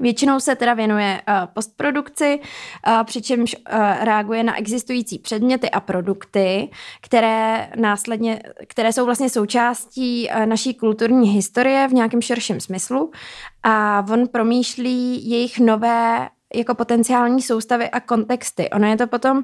[0.00, 2.40] Většinou se teda věnuje uh, postprodukci,
[2.86, 10.28] uh, přičemž uh, reaguje na existující předměty a produkty, které následně, které jsou vlastně součástí
[10.44, 13.10] naší kulturní historie v nějakém širším smyslu.
[13.62, 18.70] A on promýšlí jejich nové jako potenciální soustavy a kontexty.
[18.70, 19.42] Ono je to potom, uh,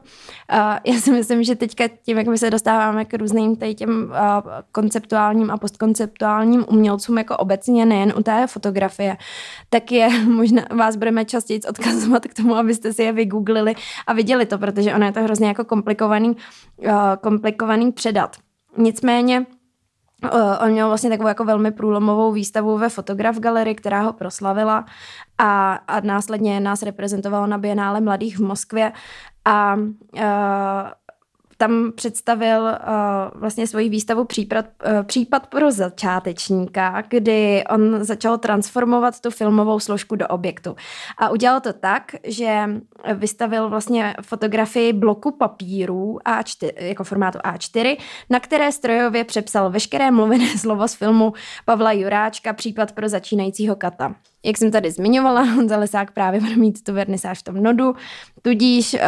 [0.84, 4.50] já si myslím, že teďka tím, jak my se dostáváme k různým tady těm uh,
[4.72, 9.16] konceptuálním a postkonceptuálním umělcům jako obecně, nejen u té fotografie,
[9.70, 13.74] tak je možná, vás budeme častěji odkazovat k tomu, abyste si je vygooglili
[14.06, 18.36] a viděli to, protože ono je to hrozně jako komplikovaný, uh, komplikovaný předat.
[18.76, 19.46] Nicméně
[20.60, 24.84] On měl vlastně takovou jako velmi průlomovou výstavu ve Fotograf Galerii, která ho proslavila
[25.38, 28.92] a, a následně nás reprezentoval na Bienále mladých v Moskvě.
[29.44, 30.22] A uh,
[31.62, 39.20] tam představil uh, vlastně svoji výstavu případ, uh, případ pro začátečníka, kdy on začal transformovat
[39.20, 40.76] tu filmovou složku do objektu.
[41.18, 42.70] A udělal to tak, že
[43.14, 47.96] vystavil vlastně fotografii bloku papíru A4, jako formátu A4,
[48.30, 51.32] na které strojově přepsal veškeré mluvené slovo z filmu
[51.64, 54.14] Pavla Juráčka Případ pro začínajícího kata.
[54.44, 57.94] Jak jsem tady zmiňovala, Honza Lesák právě bude mít tu vernisáž v tom nodu,
[58.42, 59.00] tudíž uh,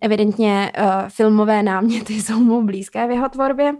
[0.00, 3.74] evidentně uh, filmové náměty jsou mu blízké v jeho tvorbě.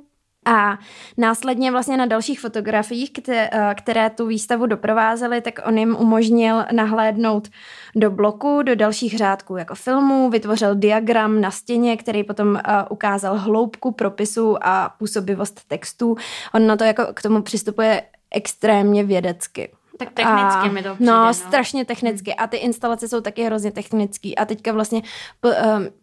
[0.46, 0.78] A
[1.16, 6.64] následně vlastně na dalších fotografiích, které, eh, které tu výstavu doprovázely, tak on jim umožnil
[6.72, 7.48] nahlédnout
[7.96, 13.92] do bloku, do dalších řádků jako filmů, vytvořil diagram na stěně, který potom ukázal hloubku
[13.92, 16.16] propisu a působivost textů.
[16.54, 19.70] On na to jako k tomu přistupuje extrémně vědecky.
[19.98, 22.34] Tak technicky a, mi to přijde, no, no, strašně technicky.
[22.34, 24.38] A ty instalace jsou taky hrozně technický.
[24.38, 25.02] A teďka vlastně
[25.40, 25.54] po, um,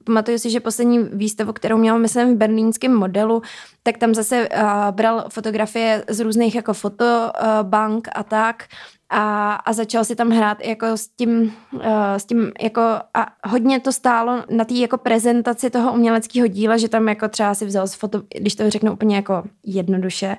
[0.03, 3.41] pamatuju si, že poslední výstavu, kterou měl, myslím, v berlínském modelu,
[3.83, 8.63] tak tam zase uh, bral fotografie z různých jako fotobank uh, a tak
[9.09, 11.81] a, a začal si tam hrát jako s tím, uh,
[12.17, 12.81] s tím jako
[13.13, 17.55] a hodně to stálo na té jako prezentaci toho uměleckého díla, že tam jako třeba
[17.55, 20.37] si vzal z foto, když to řeknu úplně jako jednoduše,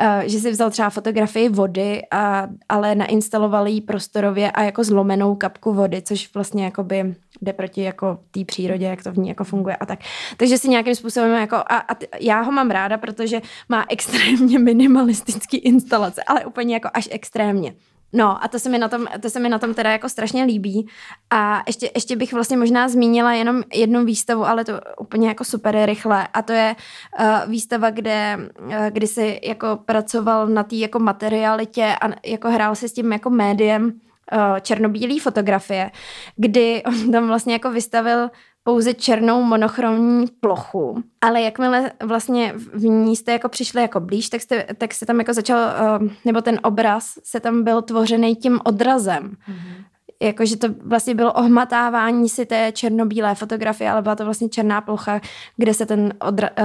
[0.00, 5.34] uh, že si vzal třeba fotografii vody, a, ale nainstaloval jí prostorově a jako zlomenou
[5.34, 9.28] kapku vody, což vlastně jako by jde proti jako té přírodě, jak to v ní
[9.28, 9.98] jako funguje a tak.
[10.36, 14.58] Takže si nějakým způsobem jako, a, a t, já ho mám ráda, protože má extrémně
[14.58, 17.74] minimalistický instalace, ale úplně jako až extrémně.
[18.12, 20.44] No a to se mi na tom, to se mi na tom teda jako strašně
[20.44, 20.88] líbí.
[21.30, 25.86] A ještě, ještě bych vlastně možná zmínila jenom jednu výstavu, ale to úplně jako super
[25.86, 26.28] rychle.
[26.34, 26.76] A to je
[27.20, 32.74] uh, výstava, kde, uh, kdy si jako pracoval na té jako materialitě a jako hrál
[32.74, 35.90] se s tím jako médiem uh, černobílý fotografie,
[36.36, 38.30] kdy on tam vlastně jako vystavil
[38.68, 44.40] pouze černou monochromní plochu, ale jakmile vlastně v ní jste jako přišli jako blíž, tak,
[44.40, 45.60] jste, tak se tam jako začal,
[46.00, 49.22] uh, nebo ten obraz se tam byl tvořený tím odrazem.
[49.22, 49.84] Mm-hmm.
[50.22, 55.20] Jakože to vlastně bylo ohmatávání si té černobílé fotografie, ale byla to vlastně černá plocha,
[55.56, 56.64] kde se ten odra, uh,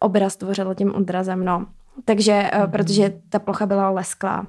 [0.00, 1.66] obraz tvořil tím odrazem, no.
[2.04, 2.70] Takže, mm-hmm.
[2.70, 4.46] protože ta plocha byla lesklá.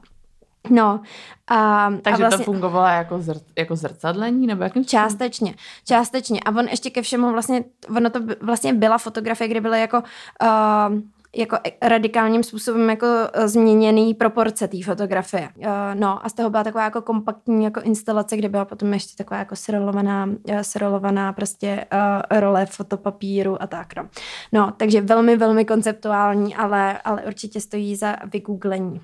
[0.70, 1.02] No.
[1.48, 4.48] A, Takže a vlastně, to fungovalo jako, zr, jako zrcadlení?
[4.48, 6.40] Nebo jakým částečně, částečně.
[6.46, 7.64] A on ještě ke všemu vlastně,
[7.98, 10.04] ono to vlastně byla fotografie, kde byly jako
[10.44, 11.00] uh,
[11.36, 15.50] jako e, radikálním způsobem jako e, změněný proporce té fotografie.
[15.58, 19.18] Uh, no a z toho byla taková jako kompaktní jako instalace, kde byla potom ještě
[19.24, 20.30] taková jako serolovaná,
[20.62, 21.86] serolovaná prostě
[22.32, 24.08] role fotopapíru a tak no.
[24.52, 29.02] No, takže velmi, velmi konceptuální, ale, ale určitě stojí za vygooglení.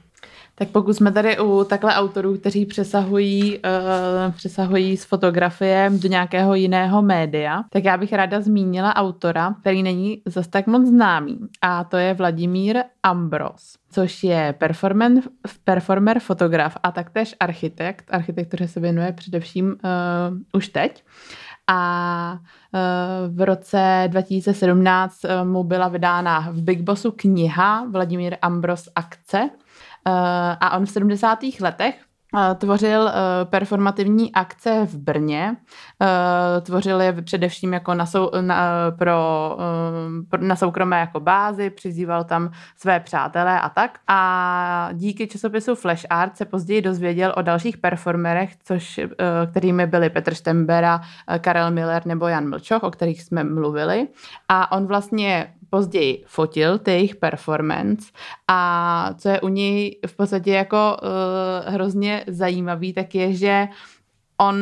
[0.60, 6.56] Tak pokud jsme tady u takhle autorů, kteří přesahují, uh, přesahují z fotografie do nějakého
[6.56, 11.40] jiného média, tak já bych ráda zmínila autora, který není zas tak moc známý.
[11.62, 14.56] A to je Vladimír Ambros, což je
[15.64, 18.06] performer, fotograf a taktéž architekt.
[18.12, 21.04] Architektuře se věnuje především uh, už teď.
[21.68, 22.40] A
[22.74, 29.50] uh, v roce 2017 uh, mu byla vydána v Big Bossu kniha Vladimír Ambros Akce,
[30.60, 31.40] a on v 70.
[31.62, 31.96] letech
[32.58, 33.12] tvořil
[33.44, 35.56] performativní akce v Brně.
[36.62, 39.58] Tvořil je především jako na, sou, na, pro,
[40.38, 44.00] na soukromé jako bázi, přizýval tam své přátelé a tak.
[44.08, 49.00] A díky časopisu Flash Art se později dozvěděl o dalších performerech, což,
[49.52, 51.02] kterými byli Petr Štembera,
[51.40, 54.08] Karel Miller nebo Jan Mlčoch, o kterých jsme mluvili.
[54.50, 58.12] A on vlastně později fotil ty jejich performance
[58.48, 63.68] a co je u něj v podstatě jako uh, hrozně zajímavý, tak je, že
[64.38, 64.56] on,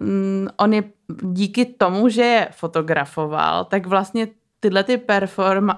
[0.00, 0.84] um, on je
[1.22, 4.28] díky tomu, že je fotografoval, tak vlastně
[4.60, 5.74] tyhle ty perform, uh,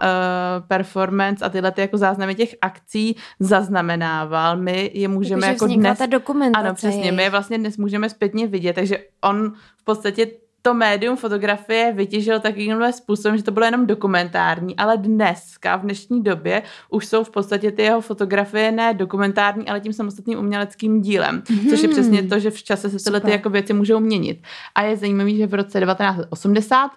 [0.69, 4.57] performance a tyhle ty jako záznamy těch akcí zaznamenával.
[4.57, 5.99] My je můžeme takže jako dnes...
[5.99, 6.67] ta dokumentace.
[6.67, 7.13] Ano, přesně.
[7.13, 10.27] My je vlastně dnes můžeme zpětně vidět, takže on v podstatě
[10.69, 16.23] to médium fotografie vytěžil takovýmhle způsobem, že to bylo jenom dokumentární, ale dneska, v dnešní
[16.23, 21.41] době, už jsou v podstatě ty jeho fotografie ne dokumentární, ale tím samostatným uměleckým dílem,
[21.41, 21.71] mm-hmm.
[21.71, 24.43] což je přesně to, že v čase se tyhle ty jako věci můžou měnit.
[24.75, 26.91] A je zajímavý, že v roce 1980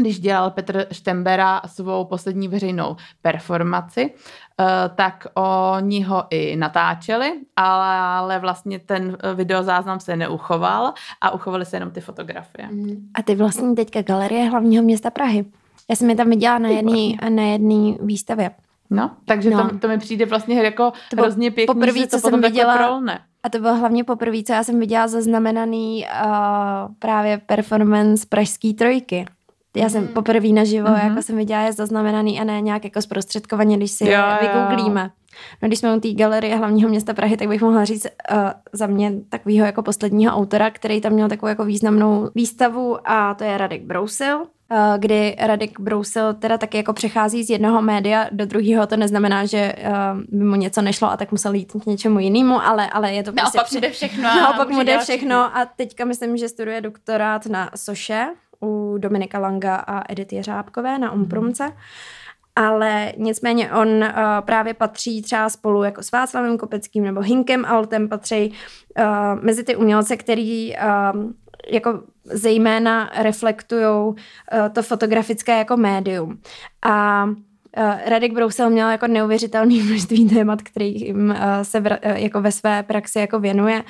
[0.00, 4.10] když dělal Petr Štembera svou poslední veřejnou performaci,
[4.94, 11.90] tak oni ho i natáčeli, ale vlastně ten videozáznam se neuchoval a uchovaly se jenom
[11.90, 12.68] ty fotografie.
[12.70, 13.08] Mm.
[13.14, 15.44] A ty vlastně teďka galerie hlavního města Prahy.
[15.90, 18.50] Já jsem je tam viděla na jedné na jedný výstavě.
[18.90, 19.68] No, takže no.
[19.68, 22.76] To, to mi přijde vlastně jako to hrozně pěkný, poprvý, že to co jsem viděla,
[22.76, 23.20] prolne.
[23.42, 29.26] A to bylo hlavně poprvé, co já jsem viděla zaznamenaný uh, právě performance Pražský trojky.
[29.76, 30.08] Já jsem mm.
[30.08, 31.08] poprvé naživo, mm-hmm.
[31.08, 35.10] jako jsem viděla, je zaznamenaný a ne nějak jako zprostředkovaně, když si jo, vygooglíme.
[35.62, 38.38] No, když jsme u té galerie hlavního města Prahy, tak bych mohla říct uh,
[38.72, 43.44] za mě takového jako posledního autora, který tam měl takovou jako významnou výstavu a to
[43.44, 44.46] je Radek Brousil, uh,
[44.98, 49.74] kdy Radek Brousil teda taky jako přechází z jednoho média do druhého, to neznamená, že
[49.78, 53.22] uh, by mu něco nešlo a tak musel jít k něčemu jinému, ale, ale je
[53.22, 53.58] to prostě...
[53.58, 54.22] Naopak mu jde všechno.
[54.22, 58.26] Naopak mu jde všechno a teďka myslím, že studuje doktorát na Soše,
[58.62, 61.72] u Dominika Langa a Edity Jeřábkové na Umprumce.
[62.56, 68.08] Ale nicméně on uh, právě patří třeba spolu jako s Václavem Kopeckým nebo Hinkem Altem,
[68.08, 68.52] patří
[68.98, 71.30] uh, mezi ty umělce, který uh,
[71.70, 74.14] jako zejména reflektují uh,
[74.72, 76.38] to fotografické jako médium.
[76.82, 77.26] A
[77.78, 82.52] Uh, Radek Brousel měl jako neuvěřitelné množství témat, kterým uh, se vr- uh, jako ve
[82.52, 83.82] své praxi jako věnuje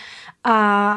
[0.47, 0.92] a,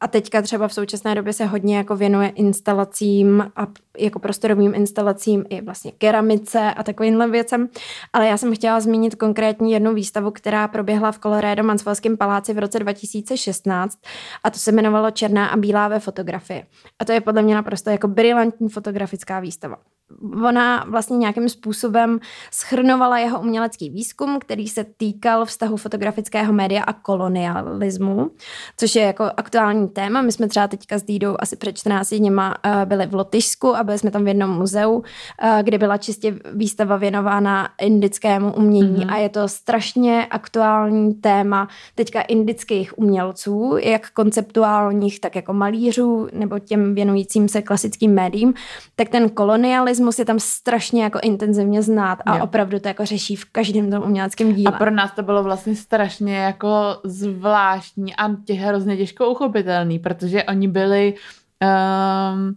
[0.00, 3.66] a, teďka třeba v současné době se hodně jako věnuje instalacím a
[3.98, 7.68] jako prostorovým instalacím i vlastně keramice a takovýmhle věcem.
[8.12, 12.58] Ale já jsem chtěla zmínit konkrétní jednu výstavu, která proběhla v Colorado Mansfellském paláci v
[12.58, 13.98] roce 2016
[14.44, 16.64] a to se jmenovalo Černá a bílá ve fotografii.
[16.98, 19.76] A to je podle mě naprosto jako brilantní fotografická výstava
[20.44, 22.20] ona vlastně nějakým způsobem
[22.50, 28.30] schrnovala jeho umělecký výzkum, který se týkal vztahu fotografického média a kolonialismu,
[28.76, 30.22] což je jako aktuální téma.
[30.22, 33.84] My jsme třeba teďka s Dídou asi před 14 dněma eh, byli v Lotyšsku a
[33.84, 35.02] byli jsme tam v jednom muzeu,
[35.42, 39.12] eh, kde byla čistě výstava věnována indickému umění mm-hmm.
[39.12, 46.58] a je to strašně aktuální téma teďka indických umělců, jak konceptuálních, tak jako malířů nebo
[46.58, 48.54] těm věnujícím se klasickým médiím,
[48.96, 52.44] tak ten kolonialismus je tam strašně jako intenzivně znát a jo.
[52.44, 54.72] opravdu to jako řeší v každém tom uměleckém díle.
[54.72, 56.68] A pro nás to bylo vlastně strašně jako
[57.04, 61.14] zvláštní a tě hrozně těžko uchopitelný, protože oni byli
[61.62, 62.56] um,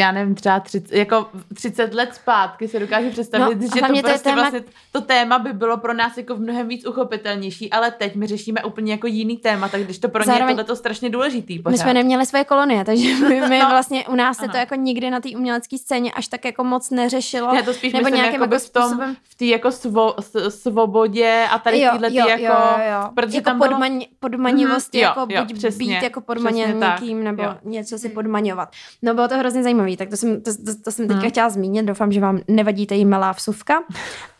[0.00, 4.02] já nevím, třeba 30, jako 30 let zpátky se dokážu představit, no, že to, to
[4.02, 4.42] prostě téma...
[4.42, 8.26] vlastně, to téma by bylo pro nás jako v mnohem víc uchopitelnější, ale teď my
[8.26, 10.46] řešíme úplně jako jiný téma, tak když to pro Zároveň...
[10.46, 11.58] ně je tohleto strašně důležitý.
[11.58, 11.72] Pořád.
[11.72, 14.46] My jsme neměli své kolonie, takže my, my no, vlastně u nás ano.
[14.46, 17.54] se to jako nikdy na té umělecké scéně až tak jako moc neřešilo.
[17.54, 19.16] Já to spíš nebo myslím nějakým jako v tom, způsobem...
[19.22, 20.14] v té jako svo,
[20.48, 23.10] svobodě a tady jo, tyhle jo, jako, jo, jo.
[23.14, 24.06] protože jako tam podmaň, bylo...
[24.20, 27.54] podmanivosti, mm, jako jo, buď přesně, být jako podmaněn někým, nebo jo.
[27.64, 28.68] něco si podmaňovat.
[29.02, 31.30] No bylo to hrozně zajímavé zajímavý, tak to jsem, to, to, to jsem teďka hmm.
[31.30, 33.82] chtěla zmínit, doufám, že vám nevadí ta malá vsuvka.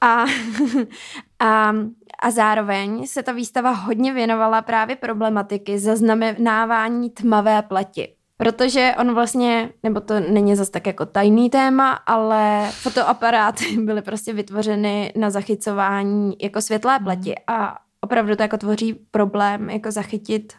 [0.00, 0.24] A,
[1.40, 1.72] a,
[2.22, 8.14] a zároveň se ta výstava hodně věnovala právě problematiky zaznamenávání tmavé pleti.
[8.36, 14.32] Protože on vlastně, nebo to není zase tak jako tajný téma, ale fotoaparáty byly prostě
[14.32, 20.52] vytvořeny na zachycování jako světlé pleti a opravdu to jako tvoří problém jako zachytit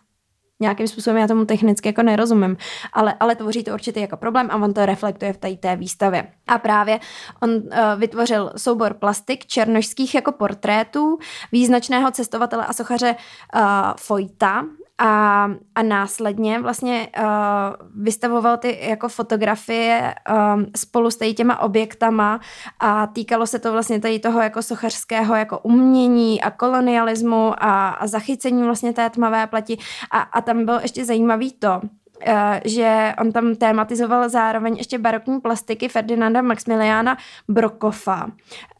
[0.60, 2.58] nějakým způsobem já tomu technicky jako nerozumím,
[2.94, 6.28] ale, ale tvoří to určitě jako problém a on to reflektuje v té, té výstavě.
[6.48, 7.00] A právě
[7.42, 7.62] on uh,
[7.98, 11.18] vytvořil soubor plastik černožských jako portrétů
[11.52, 13.16] význačného cestovatele a sochaře
[13.56, 13.62] uh,
[13.98, 14.66] Fojta
[15.00, 15.44] a,
[15.76, 17.26] a následně vlastně uh,
[18.04, 20.16] vystavoval ty jako fotografie
[20.56, 22.40] um, spolu s tady těma objektama
[22.80, 28.08] a týkalo se to vlastně tady toho jako sochařského jako umění a kolonialismu a, a
[28.08, 29.78] zachycení vlastně té tmavé plati
[30.12, 31.82] a, a tam bylo ještě zajímavý to,
[32.66, 37.18] že on tam tématizoval zároveň ještě barokní plastiky Ferdinanda Maximiliana
[37.48, 38.32] Brokofa,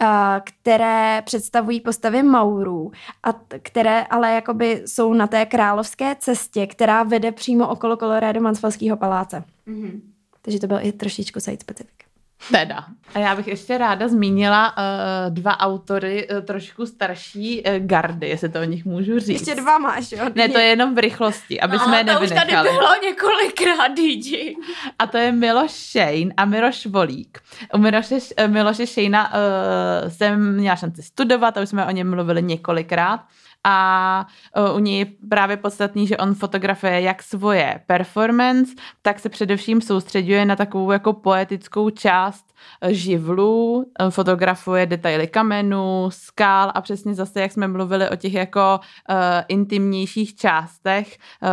[0.02, 0.06] eh,
[0.44, 2.92] které představují postavy Maurů,
[3.24, 8.98] a které ale jakoby jsou na té královské cestě, která vede přímo okolo Colorado Mansfalského
[8.98, 9.44] paláce.
[9.68, 10.02] Mm-hmm.
[10.42, 12.09] Takže to byl i trošičku site specific.
[12.52, 12.86] Teda.
[13.16, 18.50] A já bych ještě ráda zmínila uh, dva autory uh, trošku starší uh, gardy, jestli
[18.50, 19.48] to o nich můžu říct.
[19.48, 20.26] Ještě dva máš, jo?
[20.36, 22.52] Ne, to je jenom v rychlosti, aby no, jsme je nevynechali.
[22.52, 24.54] to už tady bylo několikrát, DJ.
[25.00, 27.40] A to je Miloš Šejn a Miroš Volík.
[27.74, 28.18] U Miloše,
[28.48, 33.20] Miloše Šejna uh, jsem měla šanci studovat a už jsme o něm mluvili několikrát
[33.64, 34.26] a
[34.70, 39.82] uh, u něj je právě podstatný, že on fotografuje jak svoje performance, tak se především
[39.82, 42.49] soustředuje na takovou jako poetickou část
[42.88, 48.80] živlů, e, fotografuje detaily kamenů, skál a přesně zase, jak jsme mluvili o těch jako
[49.10, 49.16] uh,
[49.48, 51.50] intimnějších částech uh,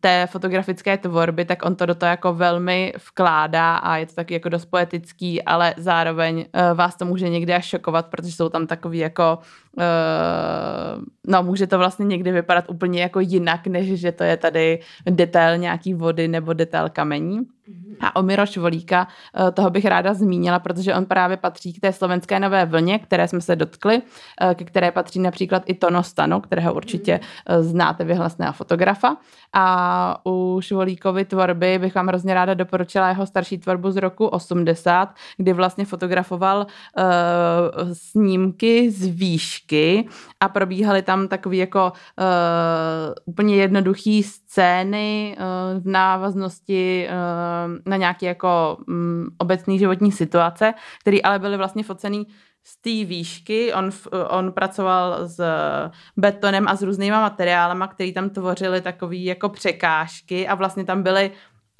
[0.00, 4.34] té fotografické tvorby, tak on to do toho jako velmi vkládá a je to taky
[4.34, 8.66] jako dost poetický, ale zároveň uh, vás to může někdy až šokovat, protože jsou tam
[8.66, 9.38] takový jako
[9.76, 14.80] uh, no může to vlastně někdy vypadat úplně jako jinak, než že to je tady
[15.10, 17.40] detail nějaký vody nebo detail kamení.
[18.00, 19.08] A o Miroš Volíka,
[19.48, 23.28] eh, toho bych ráda zmínila, protože on právě patří k té slovenské nové vlně, které
[23.28, 24.02] jsme se dotkli,
[24.40, 29.16] eh, ke které patří například i Tono Stano, kterého určitě eh, znáte, vyhlasného fotografa.
[29.52, 35.14] A u Švolíkovy tvorby bych vám hrozně ráda doporučila jeho starší tvorbu z roku 80,
[35.36, 40.08] kdy vlastně fotografoval uh, snímky z výšky
[40.40, 44.22] a probíhaly tam takový jako uh, úplně jednoduchý
[44.56, 51.56] scény uh, v návaznosti uh, na nějaké jako um, obecný životní situace, které ale byly
[51.56, 52.26] vlastně focený
[52.64, 53.72] z té výšky.
[53.74, 53.90] On,
[54.28, 55.40] on pracoval s
[56.16, 61.30] betonem a s různýma materiálama, které tam tvořily takové jako překážky a vlastně tam byly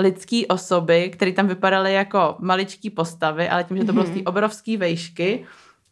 [0.00, 4.16] lidské osoby, které tam vypadaly jako maličké postavy, ale tím, že to bylo z té
[4.16, 4.26] mhm.
[4.26, 5.46] obrovské vejšky,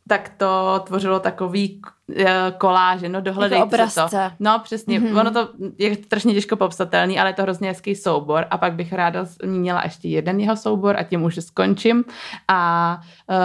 [0.09, 1.83] tak to tvořilo takový
[2.17, 4.19] eh, koláže, no dohledejte jako to.
[4.41, 5.21] No přesně, mm-hmm.
[5.21, 5.49] ono to
[5.79, 9.81] je strašně těžko popsatelný, ale je to hrozně hezký soubor a pak bych ráda zmínila
[9.85, 12.05] ještě jeden jeho soubor a tím už skončím
[12.49, 13.01] a
[13.31, 13.37] uh,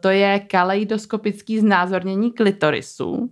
[0.00, 3.28] to je kaleidoskopický znázornění klitorisu, uh,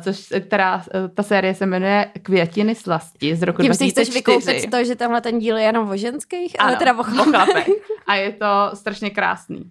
[0.00, 0.82] což, která,
[1.14, 3.78] ta série se jmenuje Květiny slasti z roku tím 2004.
[3.78, 6.76] Tím si chceš vykoupit to, že tenhle ten díl je jenom o ženských, ano, ale
[6.76, 7.68] teda o chlapech.
[8.06, 9.70] A je to strašně krásný.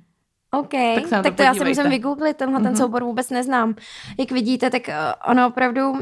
[0.52, 2.64] OK, tak, tak to, to já si musím vygooglit, tenhle mm-hmm.
[2.64, 2.82] ten mhm.
[2.82, 3.76] soubor vůbec neznám.
[4.20, 4.94] Jak vidíte, tak uh,
[5.32, 5.94] ono opravdu,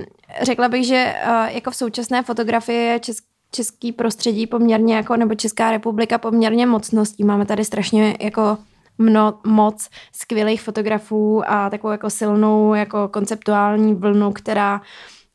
[0.42, 5.36] řekla bych, že uh, jako v současné fotografii je česk, český prostředí poměrně jako, nebo
[5.36, 7.24] Česká republika poměrně mocností.
[7.24, 8.58] Máme tady strašně jako
[8.98, 14.82] mno, moc skvělých fotografů a takovou jako silnou jako konceptuální vlnu, která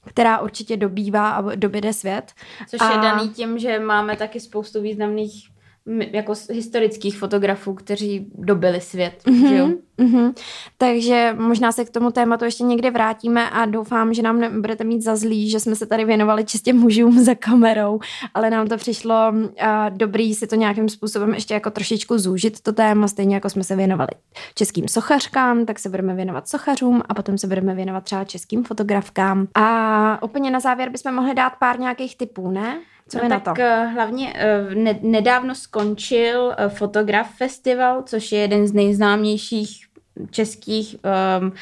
[0.05, 2.33] která určitě dobývá a doběde svět.
[2.69, 2.93] Což a...
[2.93, 5.52] je daný tím, že máme taky spoustu významných
[5.87, 9.22] jako historických fotografů, kteří dobili svět.
[9.24, 9.68] Mm-hmm, že jo?
[9.99, 10.35] Mm-hmm.
[10.78, 15.03] Takže možná se k tomu tématu ještě někdy vrátíme a doufám, že nám nebudete mít
[15.03, 18.01] za zlý, že jsme se tady věnovali čistě mužům za kamerou,
[18.35, 19.49] ale nám to přišlo uh,
[19.91, 23.76] dobrý si to nějakým způsobem ještě jako trošičku zúžit to téma, stejně jako jsme se
[23.76, 24.11] věnovali
[24.55, 29.47] českým sochařkám, tak se budeme věnovat sochařům a potom se budeme věnovat třeba českým fotografkám.
[29.55, 32.80] A úplně na závěr bychom mohli dát pár nějakých typů, ne?
[33.13, 33.61] Co no, tak na to?
[33.61, 39.87] Eh, hlavně eh, ne, nedávno skončil eh, Fotograf Festival, což je jeden z nejznámějších
[40.31, 40.97] českých
[41.41, 41.53] um,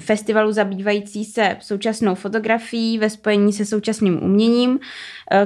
[0.00, 4.78] festivalů zabývající se současnou fotografií ve spojení se současným uměním,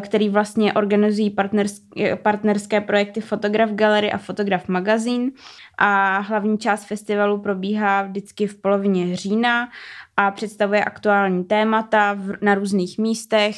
[0.01, 5.31] který vlastně organizují partnerské, partnerské projekty Fotograf Gallery a Fotograf Magazine
[5.79, 9.69] a hlavní část festivalu probíhá vždycky v polovině října
[10.17, 13.57] a představuje aktuální témata v, na různých místech,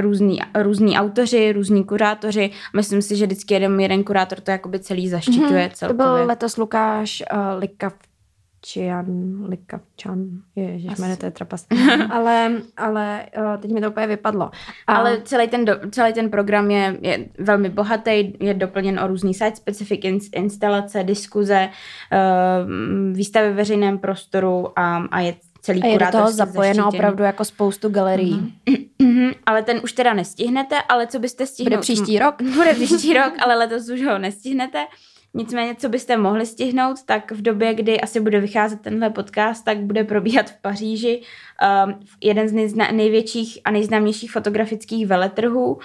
[0.00, 2.50] různý, různí autoři, různí kurátoři.
[2.76, 5.74] Myslím si, že vždycky jeden, jeden kurátor to jakoby celý zaštiťuje mm-hmm.
[5.74, 6.04] celkově.
[6.04, 7.94] To byl letos Lukáš uh, Likav
[8.64, 10.26] Čian, Likavčan,
[10.56, 11.66] ježiš, jmenuje to je trapas.
[12.10, 14.50] ale, ale uh, teď mi to úplně vypadlo.
[14.86, 14.94] A...
[14.94, 19.34] Ale celý ten, do, celý ten program je, je velmi bohatý, je doplněn o různý
[19.34, 26.06] site-specific instalace, diskuze, uh, výstavy v veřejném prostoru a, a je celý a je do
[26.12, 26.98] toho zapojeno zaštítěný.
[26.98, 28.54] opravdu jako spoustu galerií.
[29.00, 29.34] Mm-hmm.
[29.46, 31.70] ale ten už teda nestihnete, ale co byste stihnout?
[31.70, 32.42] Bude příští rok?
[32.54, 34.86] Bude příští rok, ale letos už ho nestihnete.
[35.34, 39.78] Nicméně, co byste mohli stihnout, tak v době, kdy asi bude vycházet tenhle podcast, tak
[39.78, 41.22] bude probíhat v Paříži
[41.86, 45.80] um, jeden z nejzna- největších a nejznámějších fotografických veletrhů, uh,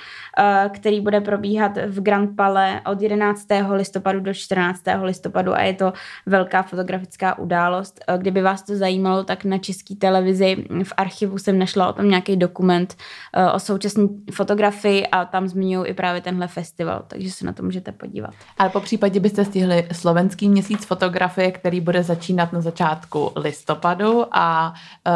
[0.69, 3.47] který bude probíhat v Grand Palais od 11.
[3.71, 4.81] listopadu do 14.
[5.01, 5.93] listopadu a je to
[6.25, 8.03] velká fotografická událost.
[8.09, 12.09] Uh, kdyby vás to zajímalo, tak na české televizi v archivu jsem našla o tom
[12.09, 12.95] nějaký dokument
[13.37, 17.63] uh, o současné fotografii a tam zmiňují i právě tenhle festival, takže se na to
[17.63, 18.33] můžete podívat.
[18.57, 24.73] Ale po případě byste stihli slovenský měsíc fotografie, který bude začínat na začátku listopadu a
[25.07, 25.13] uh,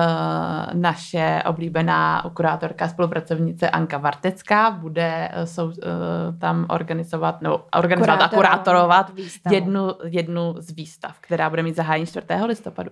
[0.74, 5.74] naše oblíbená kurátorka, spolupracovnice Anka Vartecká bude uh, sou, uh,
[6.40, 9.12] tam organizovat, no, organizovat a kurátorovat
[9.52, 12.26] jednu, jednu z výstav, která bude mít zahájení 4.
[12.46, 12.90] listopadu.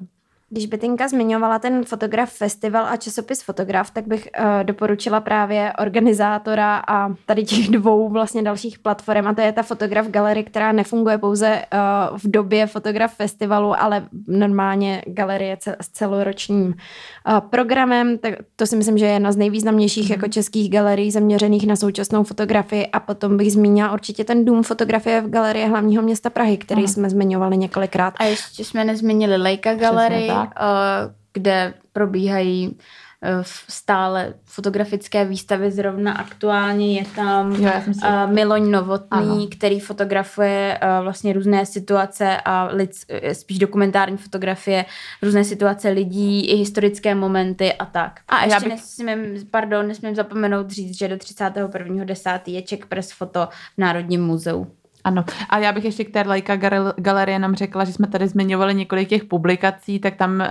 [0.52, 6.84] Když Betinka zmiňovala ten fotograf festival a časopis fotograf, tak bych uh, doporučila právě organizátora
[6.88, 11.18] a tady těch dvou vlastně dalších platform a to je ta fotograf galerie, která nefunguje
[11.18, 18.18] pouze uh, v době fotograf festivalu, ale normálně galerie cel- s celoročním uh, programem.
[18.18, 20.14] Tak to si myslím, že je jedna z nejvýznamnějších mm.
[20.14, 25.22] jako českých galerií zaměřených na současnou fotografii a potom bych zmínila určitě ten dům fotografie
[25.22, 26.88] v galerii hlavního města Prahy, který mm.
[26.88, 28.14] jsme zmiňovali několikrát.
[28.18, 32.78] A ještě jsme nezmínili Leica galerii, Eh, kde probíhají
[33.22, 33.38] eh,
[33.68, 35.72] stále fotografické výstavy.
[35.72, 37.92] Zrovna aktuálně je tam jo, si...
[37.92, 39.48] uh, Miloň Novotný, ano.
[39.52, 42.92] který fotografuje vlastně různé situace a lid,
[43.34, 44.86] spíš dokumentární fotografie,
[45.22, 48.20] různé situace lidí, i historické momenty a tak.
[48.28, 48.70] A ještě bych...
[48.70, 52.40] nesmím, pardon, nesmím zapomenout říct, že do 31.10.
[52.46, 54.68] je Czech Press Foto v Národním muzeu.
[55.10, 56.56] Ano, a já bych ještě k té Leica
[56.98, 60.46] galerie nám řekla, že jsme tady zmiňovali několik těch publikací, tak tam uh,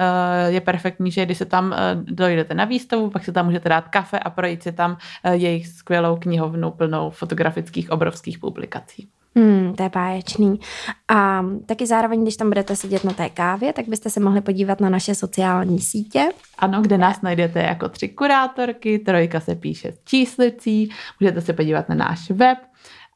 [0.47, 3.89] je perfektní, že když se tam uh, dojdete na výstavu, pak si tam můžete dát
[3.89, 9.09] kafe a projít si tam uh, jejich skvělou knihovnu plnou fotografických obrovských publikací.
[9.37, 10.61] Hmm, to je báječný.
[11.09, 14.81] A taky zároveň, když tam budete sedět na té kávě, tak byste se mohli podívat
[14.81, 16.29] na naše sociální sítě.
[16.59, 20.91] Ano, kde nás najdete jako tři kurátorky, trojka se píše s číslicí,
[21.21, 22.59] můžete se podívat na náš web,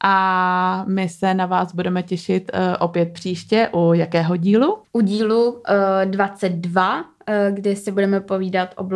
[0.02, 4.78] a my se na vás budeme těšit uh, opět příště u jakého dílu?
[4.92, 5.60] U dílu uh,
[6.04, 7.04] 22, uh,
[7.50, 8.88] kde si budeme povídat o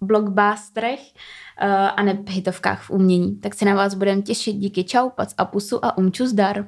[0.00, 1.00] blockbusterech
[1.96, 3.36] a ne hitovkách v umění.
[3.36, 4.56] Tak se na vás budeme těšit.
[4.56, 6.64] Díky čau, pac a pusu a umču zdar.